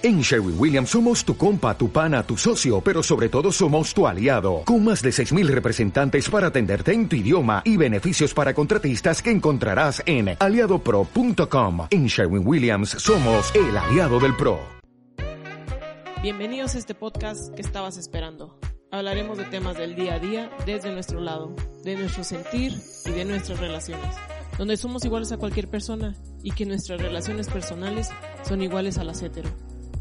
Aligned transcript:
En 0.00 0.20
Sherwin 0.20 0.54
Williams 0.56 0.90
somos 0.90 1.24
tu 1.24 1.36
compa, 1.36 1.76
tu 1.76 1.90
pana, 1.90 2.22
tu 2.22 2.36
socio, 2.36 2.80
pero 2.80 3.02
sobre 3.02 3.28
todo 3.28 3.50
somos 3.50 3.92
tu 3.92 4.06
aliado, 4.06 4.62
con 4.64 4.84
más 4.84 5.02
de 5.02 5.10
6.000 5.10 5.48
representantes 5.48 6.30
para 6.30 6.46
atenderte 6.46 6.92
en 6.92 7.08
tu 7.08 7.16
idioma 7.16 7.62
y 7.64 7.76
beneficios 7.76 8.32
para 8.32 8.54
contratistas 8.54 9.20
que 9.20 9.32
encontrarás 9.32 10.00
en 10.06 10.36
aliadopro.com. 10.38 11.88
En 11.90 12.06
Sherwin 12.06 12.46
Williams 12.46 12.90
somos 12.90 13.52
el 13.56 13.76
aliado 13.76 14.20
del 14.20 14.36
PRO. 14.36 14.60
Bienvenidos 16.22 16.76
a 16.76 16.78
este 16.78 16.94
podcast 16.94 17.52
que 17.56 17.62
estabas 17.62 17.96
esperando. 17.98 18.56
Hablaremos 18.92 19.36
de 19.36 19.46
temas 19.46 19.76
del 19.76 19.96
día 19.96 20.14
a 20.14 20.18
día 20.20 20.48
desde 20.64 20.92
nuestro 20.92 21.18
lado, 21.20 21.56
de 21.82 21.96
nuestro 21.96 22.22
sentir 22.22 22.72
y 23.04 23.10
de 23.10 23.24
nuestras 23.24 23.58
relaciones, 23.58 24.14
donde 24.58 24.76
somos 24.76 25.04
iguales 25.04 25.32
a 25.32 25.38
cualquier 25.38 25.66
persona 25.66 26.14
y 26.44 26.52
que 26.52 26.66
nuestras 26.66 27.00
relaciones 27.00 27.48
personales 27.48 28.10
son 28.48 28.62
iguales 28.62 28.96
a 28.98 29.02
las 29.02 29.22
hetero. 29.22 29.50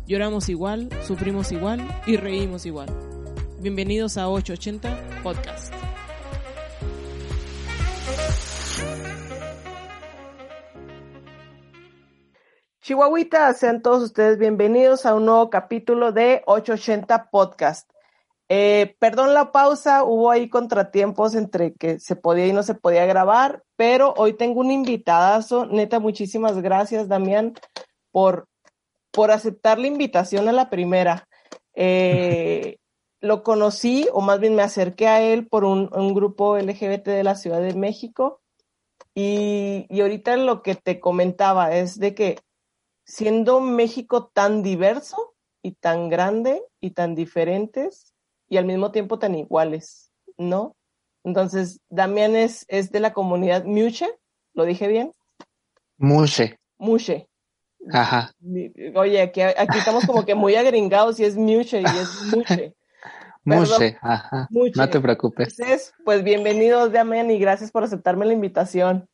Lloramos 0.07 0.47
igual, 0.47 0.87
sufrimos 1.05 1.51
igual 1.51 1.85
y 2.05 2.15
reímos 2.15 2.65
igual. 2.65 2.87
Bienvenidos 3.59 4.17
a 4.17 4.29
880 4.29 5.21
Podcast. 5.21 5.73
Chihuahuitas, 12.79 13.57
sean 13.57 13.81
todos 13.81 14.01
ustedes 14.01 14.39
bienvenidos 14.39 15.05
a 15.05 15.13
un 15.13 15.25
nuevo 15.25 15.49
capítulo 15.49 16.13
de 16.13 16.41
880 16.45 17.29
Podcast. 17.29 17.91
Eh, 18.47 18.95
perdón 18.99 19.33
la 19.33 19.51
pausa, 19.51 20.05
hubo 20.05 20.31
ahí 20.31 20.47
contratiempos 20.47 21.35
entre 21.35 21.73
que 21.73 21.99
se 21.99 22.15
podía 22.15 22.47
y 22.47 22.53
no 22.53 22.63
se 22.63 22.75
podía 22.75 23.05
grabar, 23.05 23.61
pero 23.75 24.13
hoy 24.15 24.31
tengo 24.37 24.61
un 24.61 24.71
invitadazo. 24.71 25.65
Neta, 25.65 25.99
muchísimas 25.99 26.61
gracias, 26.61 27.09
Damián, 27.09 27.55
por 28.13 28.47
por 29.17 29.31
aceptar 29.31 29.79
la 29.79 29.87
invitación 29.87 30.47
a 30.47 30.51
la 30.51 30.69
primera. 30.69 31.27
Eh, 31.73 32.77
lo 33.19 33.41
conocí, 33.41 34.07
o 34.13 34.21
más 34.21 34.39
bien 34.39 34.53
me 34.53 34.61
acerqué 34.61 35.07
a 35.07 35.23
él 35.23 35.47
por 35.47 35.65
un, 35.65 35.89
grupo 36.13 36.55
LGBT 36.55 37.07
de 37.07 37.23
la 37.23 37.33
Ciudad 37.33 37.59
de 37.59 37.73
México. 37.73 38.41
Y, 39.15 39.87
y, 39.89 40.01
ahorita 40.01 40.37
lo 40.37 40.61
que 40.61 40.75
te 40.75 40.99
comentaba 40.99 41.75
es 41.75 41.97
de 41.97 42.13
que 42.13 42.37
siendo 43.05 43.59
México 43.59 44.27
tan 44.27 44.61
diverso 44.61 45.33
y 45.63 45.71
tan 45.71 46.09
grande 46.09 46.61
y 46.79 46.91
tan 46.91 47.15
diferentes 47.15 48.13
y 48.47 48.57
al 48.57 48.65
mismo 48.65 48.91
tiempo 48.91 49.17
tan 49.17 49.33
iguales, 49.33 50.11
¿no? 50.37 50.75
Entonces, 51.23 51.79
Damián 51.89 52.35
es, 52.35 52.65
es 52.67 52.91
de 52.91 52.99
la 52.99 53.13
comunidad 53.13 53.65
Muche, 53.65 54.07
¿lo 54.53 54.65
dije 54.65 54.87
bien? 54.87 55.11
Muche. 55.97 56.59
Muche. 56.77 57.27
Ajá. 57.91 58.31
Oye, 58.95 59.21
aquí, 59.21 59.41
aquí 59.41 59.77
estamos 59.77 60.05
como 60.05 60.25
que 60.25 60.35
muy 60.35 60.55
agringados 60.55 61.19
y 61.19 61.25
es 61.25 61.35
muche 61.35 61.81
y 61.81 61.85
es 61.85 62.35
muche. 62.35 62.75
Muche, 63.43 63.97
ajá. 64.01 64.49
No 64.51 64.89
te 64.89 64.99
preocupes. 64.99 65.57
Entonces, 65.57 65.93
pues 66.03 66.23
bienvenidos, 66.23 66.91
Damián, 66.91 67.31
y 67.31 67.39
gracias 67.39 67.71
por 67.71 67.83
aceptarme 67.83 68.25
la 68.25 68.33
invitación. 68.33 69.07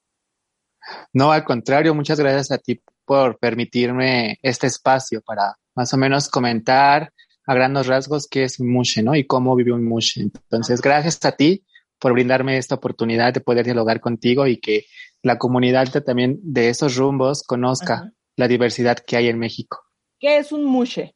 No, 1.14 1.32
al 1.32 1.44
contrario, 1.44 1.94
muchas 1.94 2.20
gracias 2.20 2.52
a 2.52 2.58
ti 2.58 2.82
por 3.06 3.38
permitirme 3.38 4.40
este 4.42 4.68
espacio 4.68 5.22
para 5.22 5.56
más 5.76 5.94
o 5.94 5.98
menos 5.98 6.30
comentar 6.30 7.12
a 7.46 7.54
grandes 7.54 7.88
rasgos 7.88 8.28
qué 8.28 8.44
es 8.44 8.60
mushe, 8.60 9.04
¿no? 9.04 9.16
Y 9.16 9.26
cómo 9.26 9.56
vive 9.56 9.72
un 9.72 9.86
mushe. 9.86 10.22
Entonces, 10.22 10.82
gracias 10.82 11.24
a 11.26 11.34
ti 11.34 11.64
por 12.00 12.14
brindarme 12.14 12.58
esta 12.58 12.76
oportunidad 12.76 13.34
de 13.34 13.42
poder 13.42 13.66
dialogar 13.66 14.00
contigo 14.00 14.48
y 14.48 14.60
que 14.60 14.86
la 15.22 15.38
comunidad 15.38 15.90
también 16.04 16.40
de 16.42 16.70
esos 16.70 16.96
rumbos 16.96 17.44
conozca 17.44 18.12
la 18.36 18.48
diversidad 18.48 18.98
que 18.98 19.18
hay 19.18 19.28
en 19.28 19.40
México. 19.40 19.82
¿Qué 20.20 20.38
es 20.38 20.52
un 20.52 20.66
mushe? 20.66 21.16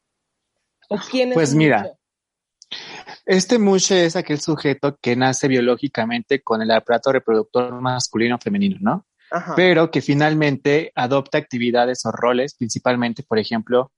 ¿O 0.89 0.97
quién 0.97 1.29
es 1.29 1.33
pues 1.35 1.53
mira, 1.53 1.97
este 3.25 3.59
mushe 3.59 4.05
es 4.05 4.15
aquel 4.15 4.39
sujeto 4.39 4.97
que 5.01 5.15
nace 5.15 5.47
biológicamente 5.47 6.41
con 6.41 6.61
el 6.61 6.71
aparato 6.71 7.11
reproductor 7.11 7.73
masculino 7.81 8.35
o 8.35 8.39
femenino, 8.39 8.77
¿no? 8.79 9.05
Pero 9.57 9.91
que 9.91 10.01
finalmente 10.01 10.93
adopta 10.95 11.37
actividades 11.37 12.05
o 12.05 12.11
roles, 12.11 12.55
principalmente, 12.55 13.23
por 13.23 13.39
ejemplo, 13.39 13.91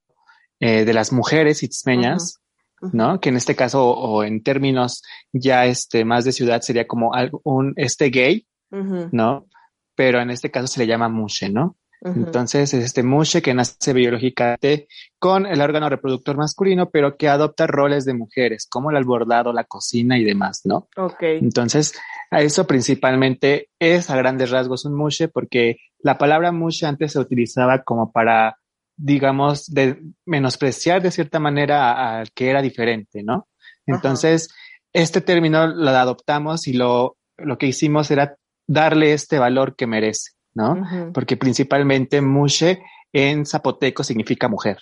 eh, 0.59 0.85
de 0.85 0.93
las 0.93 1.11
mujeres 1.13 1.61
itzmeñas, 1.61 2.39
¿no? 2.81 3.19
Que 3.19 3.29
en 3.29 3.37
este 3.37 3.55
caso, 3.55 3.87
o, 3.87 4.23
en 4.23 4.41
términos 4.41 5.03
ya 5.31 5.65
este, 5.65 6.03
más 6.03 6.25
de 6.25 6.31
ciudad, 6.31 6.61
sería 6.61 6.87
como 6.87 7.11
un 7.43 7.73
este 7.75 8.09
gay, 8.09 8.47
¿no? 8.71 9.47
Pero 9.93 10.19
en 10.19 10.31
este 10.31 10.49
caso 10.49 10.65
se 10.65 10.79
le 10.79 10.87
llama 10.87 11.09
mushe, 11.09 11.49
¿no? 11.49 11.77
Entonces 12.01 12.73
es 12.73 12.85
este 12.85 13.03
mushe 13.03 13.41
que 13.41 13.53
nace 13.53 13.91
biológicamente 13.93 14.87
con 15.17 15.45
el 15.45 15.59
órgano 15.59 15.89
reproductor 15.89 16.37
masculino, 16.37 16.89
pero 16.89 17.17
que 17.17 17.27
adopta 17.27 17.67
roles 17.67 18.05
de 18.05 18.13
mujeres, 18.13 18.67
como 18.69 18.89
el 18.89 18.97
albordado, 18.97 19.51
la 19.51 19.65
cocina 19.65 20.17
y 20.17 20.23
demás, 20.23 20.61
¿no? 20.63 20.87
Ok. 20.95 21.21
Entonces, 21.21 21.93
a 22.31 22.41
eso 22.41 22.65
principalmente 22.65 23.69
es 23.79 24.09
a 24.09 24.15
grandes 24.15 24.49
rasgos 24.49 24.85
un 24.85 24.95
mushe, 24.95 25.27
porque 25.27 25.77
la 25.99 26.17
palabra 26.17 26.51
mushe 26.51 26.85
antes 26.85 27.11
se 27.13 27.19
utilizaba 27.19 27.83
como 27.83 28.11
para, 28.11 28.57
digamos, 28.95 29.65
de 29.67 30.01
menospreciar 30.25 31.01
de 31.01 31.11
cierta 31.11 31.39
manera 31.39 32.19
al 32.19 32.31
que 32.31 32.49
era 32.49 32.61
diferente, 32.61 33.23
¿no? 33.23 33.49
Entonces, 33.85 34.49
este 34.93 35.19
término 35.19 35.67
lo 35.67 35.89
adoptamos 35.89 36.67
y 36.67 36.73
lo, 36.73 37.17
lo 37.37 37.57
que 37.57 37.67
hicimos 37.67 38.09
era 38.11 38.37
darle 38.67 39.13
este 39.13 39.39
valor 39.39 39.75
que 39.75 39.87
merece. 39.87 40.38
¿No? 40.53 41.11
Porque 41.13 41.37
principalmente 41.37 42.21
mushe 42.21 42.81
en 43.13 43.45
zapoteco 43.45 44.03
significa 44.03 44.47
mujer. 44.47 44.77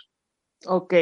Ok. 0.66 0.94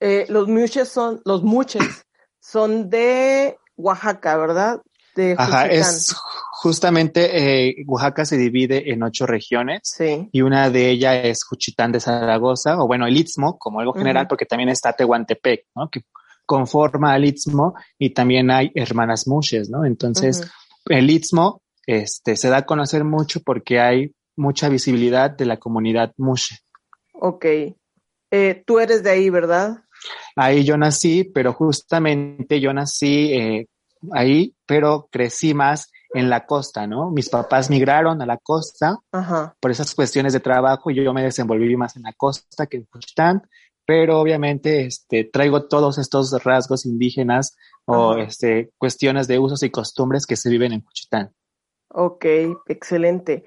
Eh, 0.00 0.26
los 0.28 0.48
mushes 0.48 0.88
son, 0.88 1.20
los 1.24 1.42
muches 1.42 2.06
son 2.40 2.88
de 2.88 3.58
Oaxaca, 3.76 4.36
¿verdad? 4.36 4.80
De 5.14 5.34
Ajá, 5.36 5.66
es 5.66 6.14
justamente 6.52 7.68
eh, 7.68 7.84
Oaxaca 7.86 8.24
se 8.24 8.36
divide 8.36 8.92
en 8.92 9.02
ocho 9.02 9.26
regiones 9.26 9.80
sí. 9.82 10.28
y 10.30 10.42
una 10.42 10.70
de 10.70 10.90
ellas 10.90 11.24
es 11.24 11.44
Juchitán 11.44 11.90
de 11.90 12.00
Zaragoza, 12.00 12.78
o 12.78 12.86
bueno, 12.86 13.06
el 13.06 13.16
Istmo 13.16 13.58
como 13.58 13.80
algo 13.80 13.92
general, 13.92 14.28
porque 14.28 14.46
también 14.46 14.68
está 14.68 14.92
Tehuantepec, 14.92 15.66
¿no? 15.74 15.90
Que 15.90 16.02
conforma 16.46 17.12
al 17.12 17.24
Istmo 17.24 17.74
y 17.98 18.10
también 18.10 18.50
hay 18.50 18.70
hermanas 18.74 19.26
mushes, 19.26 19.68
¿no? 19.68 19.84
Entonces, 19.84 20.48
el 20.86 21.10
Istmo 21.10 21.62
este, 21.86 22.36
se 22.36 22.48
da 22.48 22.58
a 22.58 22.66
conocer 22.66 23.04
mucho 23.04 23.40
porque 23.44 23.80
hay 23.80 24.12
mucha 24.36 24.68
visibilidad 24.68 25.30
de 25.30 25.46
la 25.46 25.58
comunidad 25.58 26.12
Mushe. 26.16 26.58
Ok. 27.12 27.44
Eh, 28.30 28.62
tú 28.66 28.78
eres 28.78 29.02
de 29.02 29.10
ahí, 29.10 29.30
¿verdad? 29.30 29.84
Ahí 30.36 30.64
yo 30.64 30.76
nací, 30.76 31.24
pero 31.24 31.52
justamente 31.52 32.60
yo 32.60 32.72
nací 32.72 33.32
eh, 33.34 33.66
ahí, 34.12 34.54
pero 34.66 35.08
crecí 35.10 35.52
más 35.52 35.90
en 36.12 36.30
la 36.30 36.46
costa, 36.46 36.86
¿no? 36.86 37.10
Mis 37.10 37.28
papás 37.28 37.70
migraron 37.70 38.20
a 38.22 38.26
la 38.26 38.36
costa 38.38 38.98
por 39.60 39.70
esas 39.70 39.94
cuestiones 39.94 40.32
de 40.32 40.40
trabajo 40.40 40.90
y 40.90 41.04
yo 41.04 41.12
me 41.12 41.22
desenvolví 41.22 41.76
más 41.76 41.96
en 41.96 42.02
la 42.02 42.12
costa 42.12 42.66
que 42.66 42.78
en 42.78 42.86
Juchitán, 42.90 43.42
pero 43.86 44.20
obviamente 44.20 44.86
este, 44.86 45.24
traigo 45.24 45.68
todos 45.68 45.98
estos 45.98 46.32
rasgos 46.42 46.86
indígenas 46.86 47.56
o 47.84 48.16
este, 48.16 48.70
cuestiones 48.78 49.28
de 49.28 49.38
usos 49.38 49.62
y 49.62 49.70
costumbres 49.70 50.26
que 50.26 50.36
se 50.36 50.50
viven 50.50 50.72
en 50.72 50.84
Juchitán. 50.84 51.32
Ok, 51.92 52.24
excelente. 52.68 53.44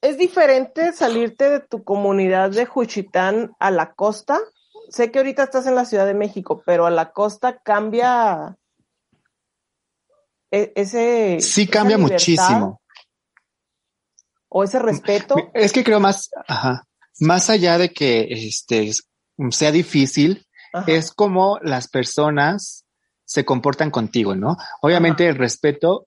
¿Es 0.00 0.18
diferente 0.18 0.92
salirte 0.92 1.50
de 1.50 1.60
tu 1.60 1.84
comunidad 1.84 2.50
de 2.50 2.66
Juchitán 2.66 3.52
a 3.58 3.70
la 3.70 3.94
costa? 3.94 4.38
Sé 4.88 5.10
que 5.10 5.18
ahorita 5.18 5.44
estás 5.44 5.66
en 5.66 5.74
la 5.74 5.84
Ciudad 5.84 6.06
de 6.06 6.14
México, 6.14 6.62
pero 6.64 6.86
a 6.86 6.90
la 6.90 7.12
costa 7.12 7.58
cambia 7.58 8.56
e, 10.50 10.72
ese... 10.76 11.38
Sí, 11.40 11.66
cambia 11.66 11.98
muchísimo. 11.98 12.80
¿O 14.48 14.64
ese 14.64 14.78
respeto? 14.78 15.34
Es 15.54 15.72
que 15.72 15.84
creo 15.84 16.00
más, 16.00 16.30
ajá, 16.46 16.84
más 17.20 17.50
allá 17.50 17.78
de 17.78 17.92
que 17.92 18.28
este, 18.30 18.90
sea 19.50 19.72
difícil, 19.72 20.46
es 20.86 21.12
como 21.12 21.58
las 21.62 21.88
personas 21.88 22.84
se 23.24 23.44
comportan 23.44 23.90
contigo, 23.90 24.34
¿no? 24.34 24.56
Obviamente 24.82 25.26
el 25.26 25.36
respeto 25.36 26.06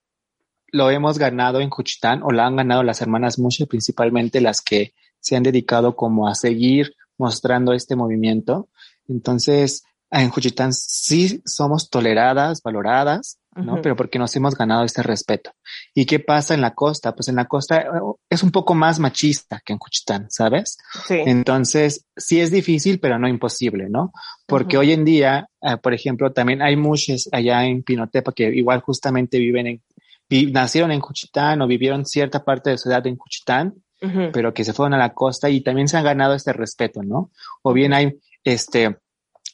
lo 0.71 0.89
hemos 0.89 1.17
ganado 1.17 1.59
en 1.59 1.69
Juchitán 1.69 2.21
o 2.23 2.31
la 2.31 2.45
han 2.45 2.55
ganado 2.55 2.83
las 2.83 3.01
hermanas 3.01 3.39
Mushe, 3.39 3.67
principalmente 3.67 4.41
las 4.41 4.61
que 4.61 4.93
se 5.19 5.35
han 5.35 5.43
dedicado 5.43 5.95
como 5.95 6.27
a 6.27 6.35
seguir 6.35 6.95
mostrando 7.17 7.73
este 7.73 7.95
movimiento. 7.95 8.69
Entonces, 9.07 9.83
en 10.11 10.29
Juchitán 10.29 10.73
sí 10.73 11.41
somos 11.45 11.89
toleradas, 11.89 12.61
valoradas, 12.63 13.39
¿no? 13.55 13.81
Pero 13.81 13.95
porque 13.95 14.19
nos 14.19 14.35
hemos 14.35 14.55
ganado 14.55 14.83
este 14.83 15.03
respeto. 15.03 15.51
¿Y 15.93 16.05
qué 16.05 16.19
pasa 16.19 16.53
en 16.53 16.61
la 16.61 16.73
costa? 16.73 17.13
Pues 17.13 17.27
en 17.27 17.35
la 17.35 17.45
costa 17.45 17.81
eh, 17.81 17.87
es 18.29 18.43
un 18.43 18.51
poco 18.51 18.73
más 18.73 18.99
machista 18.99 19.61
que 19.65 19.73
en 19.73 19.79
Juchitán, 19.79 20.27
¿sabes? 20.29 20.77
Sí. 21.07 21.15
Entonces, 21.25 22.05
sí 22.15 22.39
es 22.39 22.51
difícil, 22.51 22.99
pero 22.99 23.19
no 23.19 23.27
imposible, 23.27 23.89
¿no? 23.89 24.13
Porque 24.45 24.77
hoy 24.77 24.93
en 24.93 25.03
día, 25.03 25.49
eh, 25.61 25.77
por 25.77 25.93
ejemplo, 25.93 26.31
también 26.31 26.61
hay 26.61 26.75
mushes 26.75 27.27
allá 27.31 27.65
en 27.65 27.83
Pinotepa 27.83 28.31
que 28.31 28.43
igual 28.55 28.81
justamente 28.81 29.39
viven 29.39 29.67
en 29.67 29.81
nacieron 30.51 30.91
en 30.91 30.99
Juchitán 30.99 31.61
o 31.61 31.67
vivieron 31.67 32.05
cierta 32.05 32.43
parte 32.43 32.69
de 32.69 32.77
su 32.77 32.89
edad 32.89 33.05
en 33.07 33.17
Juchitán 33.17 33.75
pero 34.31 34.53
que 34.53 34.63
se 34.63 34.73
fueron 34.73 34.93
a 34.93 34.97
la 34.97 35.13
costa 35.13 35.49
y 35.49 35.61
también 35.61 35.87
se 35.87 35.97
han 35.97 36.03
ganado 36.03 36.33
este 36.33 36.53
respeto, 36.53 37.03
¿no? 37.03 37.31
O 37.61 37.73
bien 37.73 37.93
hay 37.93 38.17
este 38.43 38.97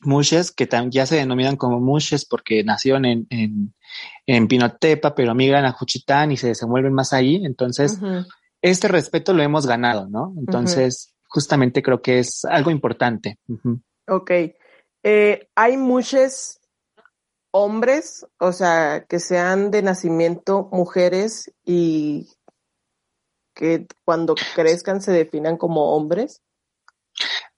mushes 0.02 0.52
que 0.52 0.68
ya 0.90 1.06
se 1.06 1.16
denominan 1.16 1.56
como 1.56 1.80
mushes 1.80 2.26
porque 2.26 2.64
nacieron 2.64 3.06
en, 3.06 3.28
en, 4.28 4.48
Pinotepa, 4.48 5.16
pero 5.16 5.34
migran 5.34 5.66
a 5.66 5.72
Juchitán 5.72 6.32
y 6.32 6.38
se 6.38 6.48
desenvuelven 6.48 6.94
más 6.94 7.12
ahí. 7.14 7.42
Entonces, 7.44 8.00
este 8.62 8.88
respeto 8.88 9.34
lo 9.34 9.42
hemos 9.42 9.66
ganado, 9.66 10.08
¿no? 10.10 10.34
Entonces, 10.38 11.16
justamente 11.28 11.82
creo 11.82 12.02
que 12.02 12.20
es 12.20 12.46
algo 12.46 12.70
importante. 12.70 13.40
Ok. 14.08 14.32
Eh, 15.02 15.48
hay 15.56 15.78
mushes 15.78 16.60
hombres, 17.56 18.28
o 18.38 18.52
sea, 18.52 19.06
que 19.08 19.20
sean 19.20 19.72
de 19.72 19.82
nacimiento 19.82 20.68
mujeres 20.74 21.54
y 21.64 22.28
que 23.54 23.88
cuando 24.04 24.36
crezcan 24.54 25.02
se 25.02 25.14
definan 25.14 25.56
como 25.56 25.96
hombres. 25.96 26.42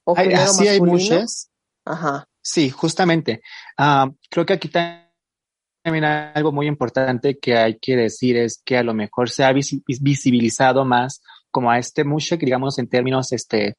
¿O 0.04 0.16
hay, 0.16 0.32
así 0.34 0.68
hay 0.68 0.80
mushes. 0.80 1.50
Ajá. 1.84 2.28
Sí, 2.40 2.70
justamente. 2.70 3.42
Ah, 3.76 4.08
creo 4.30 4.46
que 4.46 4.52
aquí 4.52 4.68
también 4.68 6.04
algo 6.04 6.52
muy 6.52 6.68
importante 6.68 7.36
que 7.40 7.56
hay 7.56 7.76
que 7.80 7.96
decir 7.96 8.36
es 8.36 8.62
que 8.64 8.78
a 8.78 8.84
lo 8.84 8.94
mejor 8.94 9.28
se 9.30 9.42
ha 9.42 9.52
visibilizado 9.52 10.84
más 10.84 11.22
como 11.50 11.72
a 11.72 11.78
este 11.78 12.04
mushe, 12.04 12.36
digamos 12.36 12.78
en 12.78 12.88
términos 12.88 13.32
este 13.32 13.76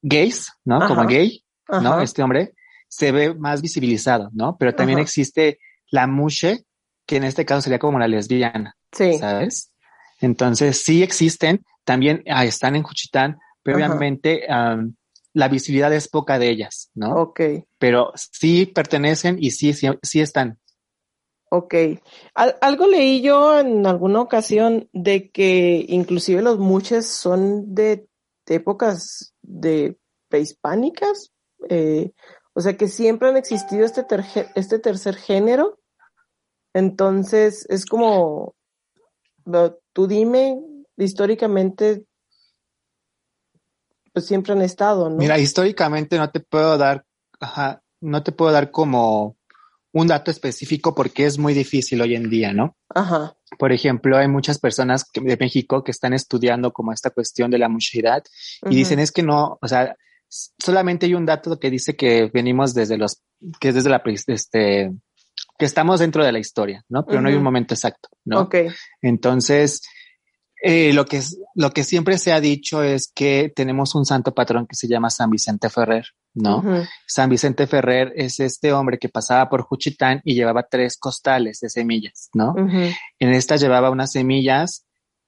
gays, 0.00 0.50
¿no? 0.64 0.88
Como 0.88 1.06
gay, 1.06 1.44
¿no? 1.68 2.00
Este 2.00 2.22
hombre 2.22 2.53
se 2.96 3.10
ve 3.10 3.34
más 3.34 3.60
visibilizado, 3.60 4.30
¿no? 4.32 4.56
Pero 4.56 4.74
también 4.74 5.00
existe 5.00 5.58
la 5.90 6.06
mushe, 6.06 6.64
que 7.06 7.16
en 7.16 7.24
este 7.24 7.44
caso 7.44 7.62
sería 7.62 7.78
como 7.80 7.98
la 7.98 8.08
lesbiana. 8.08 8.76
Sí. 8.92 9.18
¿Sabes? 9.18 9.72
Entonces 10.20 10.80
sí 10.80 11.02
existen, 11.02 11.64
también 11.84 12.22
ah, 12.30 12.44
están 12.44 12.76
en 12.76 12.84
Juchitán, 12.84 13.38
pero 13.62 13.78
obviamente 13.78 14.46
la 15.32 15.48
visibilidad 15.48 15.92
es 15.92 16.08
poca 16.08 16.38
de 16.38 16.50
ellas, 16.50 16.90
¿no? 16.94 17.16
Ok. 17.16 17.40
Pero 17.78 18.12
sí 18.14 18.66
pertenecen 18.66 19.38
y 19.40 19.50
sí, 19.50 19.72
sí, 19.72 20.20
están. 20.20 20.58
Ok. 21.50 21.74
algo 22.34 22.86
leí 22.86 23.20
yo 23.20 23.58
en 23.58 23.86
alguna 23.86 24.20
ocasión 24.20 24.88
de 24.92 25.30
que 25.30 25.84
inclusive 25.88 26.42
los 26.42 26.58
muches 26.58 27.06
son 27.06 27.74
de, 27.74 28.06
épocas 28.46 29.34
de 29.42 29.98
prehispánicas. 30.28 31.32
Eh, 31.68 32.12
o 32.54 32.60
sea 32.60 32.76
que 32.76 32.88
siempre 32.88 33.28
han 33.28 33.36
existido 33.36 33.84
este, 33.84 34.06
este 34.54 34.78
tercer 34.78 35.16
género. 35.16 35.78
Entonces 36.72 37.66
es 37.68 37.84
como, 37.84 38.54
tú 39.92 40.06
dime 40.06 40.60
históricamente 40.96 42.04
pues 44.12 44.26
siempre 44.26 44.52
han 44.52 44.62
estado, 44.62 45.10
¿no? 45.10 45.16
Mira, 45.16 45.38
históricamente 45.38 46.16
no 46.16 46.30
te 46.30 46.38
puedo 46.38 46.78
dar, 46.78 47.04
ajá, 47.40 47.82
no 48.00 48.22
te 48.22 48.30
puedo 48.30 48.52
dar 48.52 48.70
como 48.70 49.36
un 49.92 50.06
dato 50.06 50.30
específico 50.30 50.94
porque 50.94 51.26
es 51.26 51.36
muy 51.36 51.52
difícil 51.52 52.00
hoy 52.00 52.14
en 52.14 52.30
día, 52.30 52.52
¿no? 52.52 52.76
Ajá. 52.94 53.36
Por 53.58 53.72
ejemplo, 53.72 54.16
hay 54.16 54.28
muchas 54.28 54.60
personas 54.60 55.06
de 55.12 55.36
México 55.36 55.82
que 55.82 55.90
están 55.90 56.12
estudiando 56.12 56.72
como 56.72 56.92
esta 56.92 57.10
cuestión 57.10 57.50
de 57.50 57.58
la 57.58 57.68
muchedad 57.68 58.22
y 58.70 58.76
dicen 58.76 59.00
es 59.00 59.10
que 59.10 59.24
no, 59.24 59.58
o 59.60 59.68
sea, 59.68 59.96
solamente 60.58 61.06
hay 61.06 61.14
un 61.14 61.26
dato 61.26 61.58
que 61.58 61.70
dice 61.70 61.96
que 61.96 62.30
venimos 62.32 62.74
desde 62.74 62.96
los, 62.96 63.22
que 63.60 63.68
es 63.68 63.74
desde 63.74 63.90
la, 63.90 64.02
este, 64.26 64.92
que 65.58 65.64
estamos 65.64 66.00
dentro 66.00 66.24
de 66.24 66.32
la 66.32 66.38
historia, 66.38 66.84
¿no? 66.88 67.04
Pero 67.06 67.20
no 67.20 67.28
hay 67.28 67.34
un 67.34 67.42
momento 67.42 67.74
exacto, 67.74 68.08
¿no? 68.24 68.42
Ok. 68.42 68.56
Entonces, 69.02 69.82
eh, 70.62 70.92
lo, 70.92 71.04
que, 71.04 71.20
lo 71.54 71.70
que 71.70 71.84
siempre 71.84 72.18
se 72.18 72.32
ha 72.32 72.40
dicho 72.40 72.82
es 72.82 73.12
que 73.14 73.52
tenemos 73.54 73.94
un 73.94 74.04
santo 74.04 74.34
patrón 74.34 74.66
que 74.66 74.76
se 74.76 74.88
llama 74.88 75.10
San 75.10 75.30
Vicente 75.30 75.68
Ferrer, 75.68 76.06
¿no? 76.34 76.64
San 77.06 77.28
Vicente 77.28 77.66
Ferrer 77.66 78.12
es 78.16 78.40
este 78.40 78.72
hombre 78.72 78.98
que 78.98 79.08
pasaba 79.08 79.48
por 79.48 79.62
Juchitán 79.62 80.20
y 80.24 80.34
llevaba 80.34 80.66
tres 80.68 80.96
costales 80.96 81.60
de 81.60 81.68
semillas, 81.68 82.30
¿no? 82.34 82.54
En 82.56 83.32
estas 83.32 83.60
llevaba 83.60 83.90
unas 83.90 84.12
semillas 84.12 84.84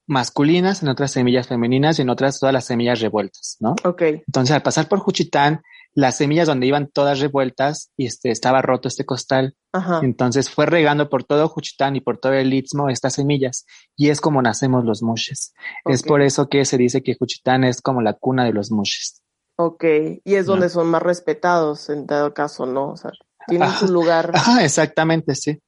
masculinas, 0.07 0.83
en 0.83 0.89
otras 0.89 1.11
semillas 1.11 1.49
femeninas 1.49 1.99
y 1.99 2.03
en 2.03 2.11
otras 2.11 2.39
todas 2.39 2.53
las 2.53 2.65
semillas 2.65 3.01
revueltas, 3.01 3.57
¿no? 3.61 3.75
Ok. 3.85 4.03
Entonces, 4.03 4.55
al 4.55 4.63
pasar 4.63 4.89
por 4.89 5.01
Juchitán, 5.01 5.63
las 5.97 6.19
semillas 6.19 6.47
donde 6.47 6.67
iban 6.67 6.89
todas 6.89 7.21
revueltas 7.21 7.91
y 7.97 8.05
este 8.05 8.31
estaba 8.31 8.61
roto 8.61 8.87
este 8.87 9.07
costal. 9.07 9.57
Entonces 10.03 10.49
fue 10.49 10.67
regando 10.67 11.09
por 11.09 11.25
todo 11.25 11.49
Juchitán 11.49 11.97
y 11.97 12.01
por 12.01 12.19
todo 12.19 12.33
el 12.35 12.53
Istmo 12.53 12.89
estas 12.89 13.15
semillas 13.15 13.67
y 13.97 14.11
es 14.11 14.21
como 14.21 14.43
nacemos 14.43 14.85
los 14.85 15.03
mushes. 15.03 15.55
Es 15.87 16.03
por 16.03 16.23
eso 16.23 16.49
que 16.49 16.65
se 16.67 16.77
dice 16.77 17.03
que 17.03 17.15
Juchitán 17.15 17.65
es 17.65 17.81
como 17.81 18.03
la 18.03 18.13
cuna 18.13 18.45
de 18.45 18.53
los 18.53 18.71
mushes. 18.71 19.23
Ok, 19.57 19.85
y 20.23 20.35
es 20.35 20.45
donde 20.45 20.69
son 20.69 20.89
más 20.89 21.03
respetados 21.03 21.89
en 21.89 22.07
dado 22.07 22.35
caso, 22.35 22.67
¿no? 22.67 22.91
O 22.91 22.97
sea, 22.97 23.11
tienen 23.49 23.71
su 23.71 23.89
lugar. 23.89 24.33
Ajá, 24.35 24.63
exactamente, 24.65 25.35
sí. 25.35 25.59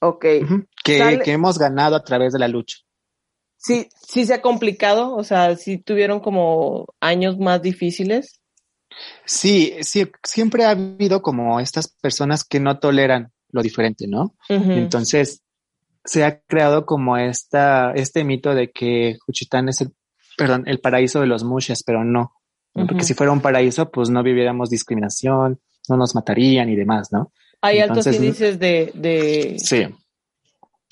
Ok. 0.00 0.24
que, 0.84 1.20
que 1.24 1.32
hemos 1.32 1.58
ganado 1.58 1.96
a 1.96 2.04
través 2.04 2.32
de 2.32 2.38
la 2.38 2.46
lucha. 2.46 2.78
Sí, 3.62 3.88
sí 3.94 4.26
se 4.26 4.34
ha 4.34 4.42
complicado, 4.42 5.14
o 5.14 5.22
sea, 5.22 5.56
sí 5.56 5.78
tuvieron 5.78 6.18
como 6.18 6.86
años 7.00 7.38
más 7.38 7.62
difíciles. 7.62 8.40
Sí, 9.24 9.74
sí, 9.82 10.10
siempre 10.24 10.64
ha 10.64 10.70
habido 10.70 11.22
como 11.22 11.60
estas 11.60 11.88
personas 11.88 12.42
que 12.42 12.58
no 12.58 12.80
toleran 12.80 13.32
lo 13.50 13.62
diferente, 13.62 14.08
¿no? 14.08 14.34
Entonces, 14.48 15.42
se 16.04 16.24
ha 16.24 16.40
creado 16.40 16.84
como 16.86 17.16
esta, 17.16 17.92
este 17.92 18.24
mito 18.24 18.52
de 18.54 18.72
que 18.72 19.16
Juchitán 19.24 19.68
es 19.68 19.80
el, 19.82 19.92
perdón, 20.36 20.64
el 20.66 20.80
paraíso 20.80 21.20
de 21.20 21.28
los 21.28 21.44
mushes, 21.44 21.84
pero 21.84 22.04
no. 22.04 22.32
Porque 22.72 23.04
si 23.04 23.14
fuera 23.14 23.32
un 23.32 23.42
paraíso, 23.42 23.90
pues 23.90 24.10
no 24.10 24.22
viviéramos 24.24 24.70
discriminación, 24.70 25.60
no 25.88 25.96
nos 25.96 26.14
matarían 26.16 26.68
y 26.68 26.74
demás, 26.74 27.12
¿no? 27.12 27.32
Hay 27.60 27.78
altos 27.78 28.06
índices 28.06 28.58
de, 28.58 28.90
de... 28.94 29.56
Sí. 29.58 29.86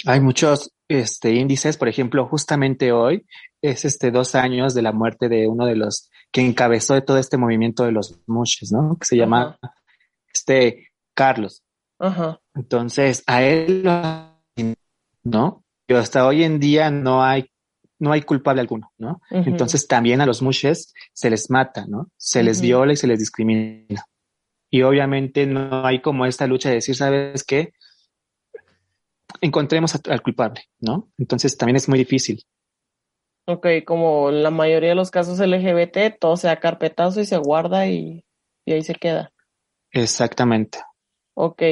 Hay 0.04 0.20
muchos 0.20 0.72
este, 0.90 1.34
índices, 1.34 1.76
por 1.76 1.88
ejemplo, 1.88 2.26
justamente 2.26 2.90
hoy 2.90 3.24
es 3.62 3.84
este 3.84 4.10
dos 4.10 4.34
años 4.34 4.74
de 4.74 4.82
la 4.82 4.90
muerte 4.90 5.28
de 5.28 5.46
uno 5.46 5.64
de 5.64 5.76
los 5.76 6.10
que 6.32 6.40
encabezó 6.40 6.94
de 6.94 7.02
todo 7.02 7.18
este 7.18 7.36
movimiento 7.36 7.84
de 7.84 7.92
los 7.92 8.18
mushes, 8.26 8.72
¿no? 8.72 8.96
Que 8.98 9.06
se 9.06 9.16
llama 9.16 9.56
este 10.34 10.88
Carlos. 11.14 11.62
Ajá. 12.00 12.40
Entonces, 12.56 13.22
a 13.28 13.44
él, 13.44 13.84
¿no? 15.22 15.64
Pero 15.86 16.00
hasta 16.00 16.26
hoy 16.26 16.42
en 16.42 16.58
día 16.58 16.90
no 16.90 17.22
hay, 17.22 17.48
no 18.00 18.10
hay 18.10 18.22
culpable 18.22 18.60
alguno, 18.60 18.92
¿no? 18.98 19.20
Entonces 19.30 19.86
también 19.86 20.20
a 20.20 20.26
los 20.26 20.42
mushes 20.42 20.92
se 21.12 21.30
les 21.30 21.50
mata, 21.50 21.86
¿no? 21.86 22.10
Se 22.16 22.42
les 22.42 22.60
viola 22.60 22.94
y 22.94 22.96
se 22.96 23.06
les 23.06 23.20
discrimina. 23.20 24.06
Y 24.70 24.82
obviamente 24.82 25.46
no 25.46 25.86
hay 25.86 26.00
como 26.00 26.26
esta 26.26 26.48
lucha 26.48 26.68
de 26.68 26.76
decir, 26.76 26.96
¿sabes 26.96 27.44
qué? 27.44 27.74
Encontremos 29.40 29.98
al 30.08 30.22
culpable, 30.22 30.62
¿no? 30.78 31.10
Entonces 31.18 31.56
también 31.56 31.76
es 31.76 31.88
muy 31.88 31.98
difícil. 31.98 32.44
Ok, 33.46 33.66
como 33.84 34.30
la 34.30 34.50
mayoría 34.50 34.90
de 34.90 34.94
los 34.94 35.10
casos 35.10 35.40
LGBT, 35.40 36.18
todo 36.20 36.36
se 36.36 36.46
da 36.46 36.60
carpetazo 36.60 37.20
y 37.20 37.26
se 37.26 37.36
guarda 37.36 37.86
y, 37.88 38.24
ahí 38.66 38.82
se 38.82 38.94
queda. 38.94 39.32
Exactamente. 39.90 40.78
Ok. 41.34 41.62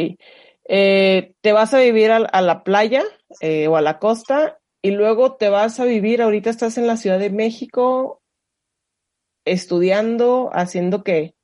Eh, 0.71 1.35
te 1.41 1.53
vas 1.53 1.73
a 1.75 1.79
vivir 1.79 2.11
a, 2.11 2.43
la 2.43 2.65
playa 2.65 3.05
eh, 3.41 3.69
o 3.69 3.77
a 3.77 3.81
la 3.81 3.99
costa 3.99 4.59
y 4.83 4.91
luego 4.91 5.37
te 5.37 5.49
vas 5.51 5.79
a 5.81 5.85
vivir, 5.85 6.21
ahorita 6.21 6.51
estás 6.51 6.79
en 6.79 6.87
la 6.87 6.97
Ciudad 6.97 7.19
de 7.19 7.31
México 7.31 8.23
estudiando, 9.45 10.51
haciendo 10.53 11.03
qué? 11.03 11.35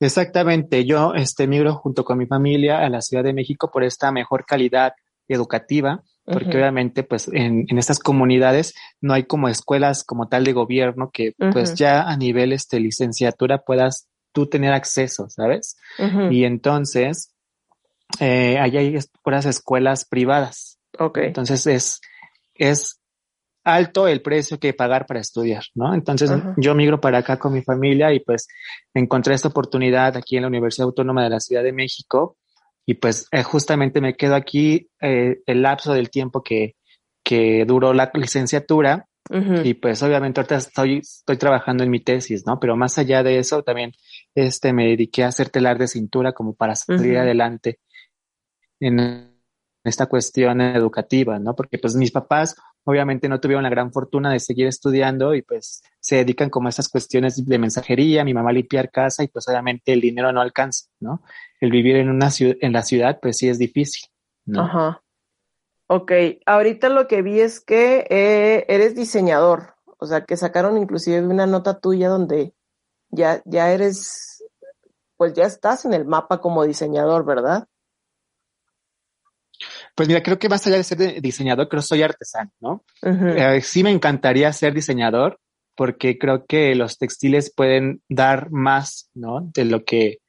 Exactamente, 0.00 0.84
yo 0.84 1.14
este, 1.14 1.46
migro 1.46 1.74
junto 1.74 2.04
con 2.04 2.18
mi 2.18 2.26
familia 2.26 2.78
a 2.78 2.88
la 2.88 3.02
Ciudad 3.02 3.22
de 3.22 3.34
México 3.34 3.70
por 3.70 3.84
esta 3.84 4.10
mejor 4.10 4.44
calidad 4.46 4.94
educativa 5.28 6.02
porque 6.24 6.56
obviamente 6.56 7.02
pues 7.02 7.28
en, 7.28 7.66
en, 7.68 7.78
estas 7.78 7.98
comunidades 7.98 8.74
no 9.00 9.14
hay 9.14 9.24
como 9.24 9.48
escuelas 9.48 10.04
como 10.04 10.28
tal 10.28 10.44
de 10.44 10.52
gobierno 10.52 11.10
que 11.12 11.34
pues 11.52 11.74
ya 11.74 12.02
a 12.02 12.16
nivel 12.16 12.52
este 12.52 12.78
licenciatura 12.78 13.58
puedas 13.58 14.08
tú 14.32 14.46
tener 14.46 14.72
acceso, 14.72 15.28
¿sabes? 15.28 15.76
Y 16.30 16.44
entonces 16.44 17.34
eh, 18.20 18.58
ahí 18.58 18.76
hay 18.76 18.98
puras 19.22 19.46
escuelas 19.46 20.04
privadas. 20.04 20.78
Ok. 20.98 21.18
Entonces 21.18 21.66
es, 21.66 22.00
es 22.54 22.99
alto 23.64 24.08
el 24.08 24.22
precio 24.22 24.58
que 24.58 24.72
pagar 24.72 25.06
para 25.06 25.20
estudiar, 25.20 25.64
¿no? 25.74 25.94
Entonces 25.94 26.30
yo 26.56 26.74
migro 26.74 27.00
para 27.00 27.18
acá 27.18 27.38
con 27.38 27.52
mi 27.52 27.62
familia 27.62 28.12
y 28.12 28.20
pues 28.20 28.48
encontré 28.94 29.34
esta 29.34 29.48
oportunidad 29.48 30.16
aquí 30.16 30.36
en 30.36 30.42
la 30.42 30.48
Universidad 30.48 30.86
Autónoma 30.86 31.24
de 31.24 31.30
la 31.30 31.40
Ciudad 31.40 31.62
de 31.62 31.72
México 31.72 32.36
y 32.86 32.94
pues 32.94 33.28
eh, 33.32 33.42
justamente 33.42 34.00
me 34.00 34.14
quedo 34.14 34.34
aquí 34.34 34.88
eh, 35.00 35.40
el 35.46 35.62
lapso 35.62 35.92
del 35.92 36.10
tiempo 36.10 36.42
que, 36.42 36.76
que 37.22 37.64
duró 37.66 37.92
la 37.92 38.10
licenciatura 38.14 39.06
y 39.62 39.74
pues 39.74 40.02
obviamente 40.02 40.40
ahorita 40.40 40.56
estoy, 40.56 40.98
estoy 40.98 41.36
trabajando 41.36 41.84
en 41.84 41.90
mi 41.90 42.00
tesis, 42.00 42.44
¿no? 42.46 42.58
Pero 42.58 42.76
más 42.76 42.98
allá 42.98 43.22
de 43.22 43.38
eso 43.38 43.62
también 43.62 43.92
este, 44.34 44.72
me 44.72 44.86
dediqué 44.88 45.22
a 45.22 45.28
hacer 45.28 45.50
telar 45.50 45.78
de 45.78 45.86
cintura 45.86 46.32
como 46.32 46.54
para 46.54 46.74
salir 46.74 47.16
adelante 47.16 47.78
en 48.80 49.30
esta 49.84 50.06
cuestión 50.06 50.60
educativa, 50.60 51.38
¿no? 51.38 51.54
Porque 51.54 51.78
pues 51.78 51.94
mis 51.94 52.10
papás 52.10 52.56
obviamente 52.84 53.28
no 53.28 53.40
tuvieron 53.40 53.62
la 53.62 53.70
gran 53.70 53.92
fortuna 53.92 54.32
de 54.32 54.40
seguir 54.40 54.66
estudiando 54.66 55.34
y 55.34 55.42
pues 55.42 55.82
se 55.98 56.16
dedican 56.16 56.50
como 56.50 56.68
a 56.68 56.70
estas 56.70 56.88
cuestiones 56.88 57.44
de 57.44 57.58
mensajería, 57.58 58.24
mi 58.24 58.34
mamá 58.34 58.52
limpiar 58.52 58.90
casa 58.90 59.22
y 59.22 59.28
pues 59.28 59.48
obviamente 59.48 59.92
el 59.92 60.00
dinero 60.00 60.32
no 60.32 60.40
alcanza, 60.40 60.86
¿no? 60.98 61.22
El 61.60 61.70
vivir 61.70 61.96
en 61.96 62.08
una 62.08 62.30
ciudad, 62.30 62.56
en 62.60 62.72
la 62.72 62.82
ciudad 62.82 63.18
pues 63.20 63.38
sí 63.38 63.48
es 63.48 63.58
difícil, 63.58 64.08
¿no? 64.46 64.62
Ajá. 64.62 65.02
Ok, 65.92 66.12
ahorita 66.46 66.88
lo 66.88 67.08
que 67.08 67.20
vi 67.20 67.40
es 67.40 67.60
que 67.60 68.06
eh, 68.08 68.64
eres 68.68 68.94
diseñador, 68.94 69.74
o 69.98 70.06
sea, 70.06 70.24
que 70.24 70.36
sacaron 70.36 70.78
inclusive 70.78 71.20
una 71.20 71.46
nota 71.46 71.80
tuya 71.80 72.08
donde 72.08 72.54
ya, 73.08 73.42
ya 73.44 73.72
eres, 73.72 74.44
pues 75.16 75.34
ya 75.34 75.44
estás 75.44 75.84
en 75.84 75.92
el 75.92 76.04
mapa 76.04 76.40
como 76.40 76.64
diseñador, 76.64 77.24
¿verdad? 77.24 77.66
Pues 80.00 80.08
mira, 80.08 80.22
creo 80.22 80.38
que 80.38 80.48
más 80.48 80.66
allá 80.66 80.78
de 80.78 80.84
ser 80.84 81.20
diseñador, 81.20 81.68
creo 81.68 81.82
que 81.82 81.86
soy 81.86 82.02
artesano, 82.02 82.50
¿no? 82.58 82.84
Eh, 83.02 83.60
sí 83.60 83.82
me 83.82 83.90
encantaría 83.90 84.50
ser 84.50 84.72
diseñador 84.72 85.38
porque 85.76 86.16
creo 86.16 86.46
que 86.46 86.74
los 86.74 86.96
textiles 86.96 87.52
pueden 87.54 88.00
dar 88.08 88.50
más, 88.50 89.10
¿no? 89.12 89.50
De 89.52 89.66
lo 89.66 89.84
que 89.84 90.20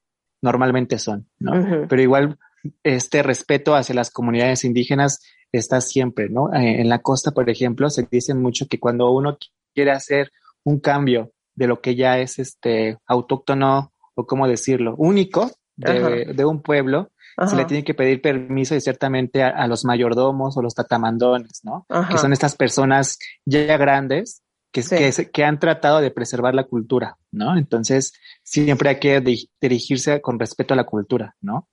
normalmente 0.42 1.00
son, 1.00 1.30
¿no? 1.40 1.88
Pero 1.88 2.01
igual 2.01 2.38
este 2.84 3.24
respeto 3.24 3.74
hacia 3.74 3.96
las 3.96 4.12
comunidades 4.12 4.66
indígenas 4.66 5.22
está 5.54 5.80
siempre, 5.80 6.28
¿no? 6.28 6.54
Eh, 6.54 6.82
en 6.82 6.90
la 6.90 7.00
costa, 7.00 7.32
por 7.32 7.50
ejemplo, 7.50 7.90
se 7.90 8.06
dice 8.12 8.34
mucho 8.34 8.68
que 8.68 8.78
cuando 8.78 9.10
uno 9.12 9.38
quiere 9.74 9.92
hacer 9.92 10.34
un 10.66 10.82
cambio 10.82 11.32
de 11.56 11.68
lo 11.68 11.80
que 11.80 11.96
ya 11.96 12.20
es 12.20 12.40
este 12.40 12.98
autóctono 13.06 13.94
o 14.16 14.28
cómo 14.28 14.50
decirlo, 14.50 14.96
único 14.98 15.50
de, 15.78 16.44
un 16.44 16.62
pueblo, 16.62 17.10
se 17.48 17.56
le 17.56 17.66
tiene 17.66 17.84
que 17.84 17.94
pedir 17.94 18.22
permiso 18.22 18.76
y 18.76 18.82
ciertamente 18.82 19.44
a, 19.44 19.68
los 19.68 19.86
mayordomos 19.86 20.58
o 20.58 20.62
los 20.62 20.76
tatamandones, 20.76 21.62
¿no? 21.64 21.86
Que 22.10 22.18
son 22.18 22.34
estas 22.34 22.56
personas 22.56 23.18
ya 23.46 23.78
grandes 23.78 24.44
que, 24.72 24.84
que, 25.32 25.44
han 25.44 25.60
tratado 25.60 26.00
de 26.00 26.12
preservar 26.12 26.56
la 26.56 26.64
cultura, 26.64 27.18
¿no? 27.32 27.58
Entonces, 27.58 28.14
siempre 28.44 28.90
hay 28.90 29.00
que 29.00 29.48
dirigirse 29.60 30.22
con 30.22 30.40
respeto 30.40 30.74
a 30.74 30.78
la 30.78 30.86
cultura, 30.86 31.36
¿no? 31.42 31.68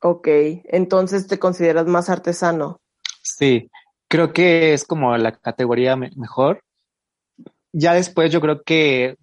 Ok, 0.00 0.28
entonces 0.64 1.26
te 1.26 1.38
consideras 1.38 1.86
más 1.86 2.10
artesano. 2.10 2.80
Sí, 3.22 3.70
creo 4.08 4.32
que 4.32 4.74
es 4.74 4.84
como 4.84 5.16
la 5.16 5.32
categoría 5.32 5.96
mejor. 5.96 6.62
Ya 7.72 7.94
después 7.94 8.30
yo 8.30 8.40
creo 8.40 8.62
que 8.62 9.16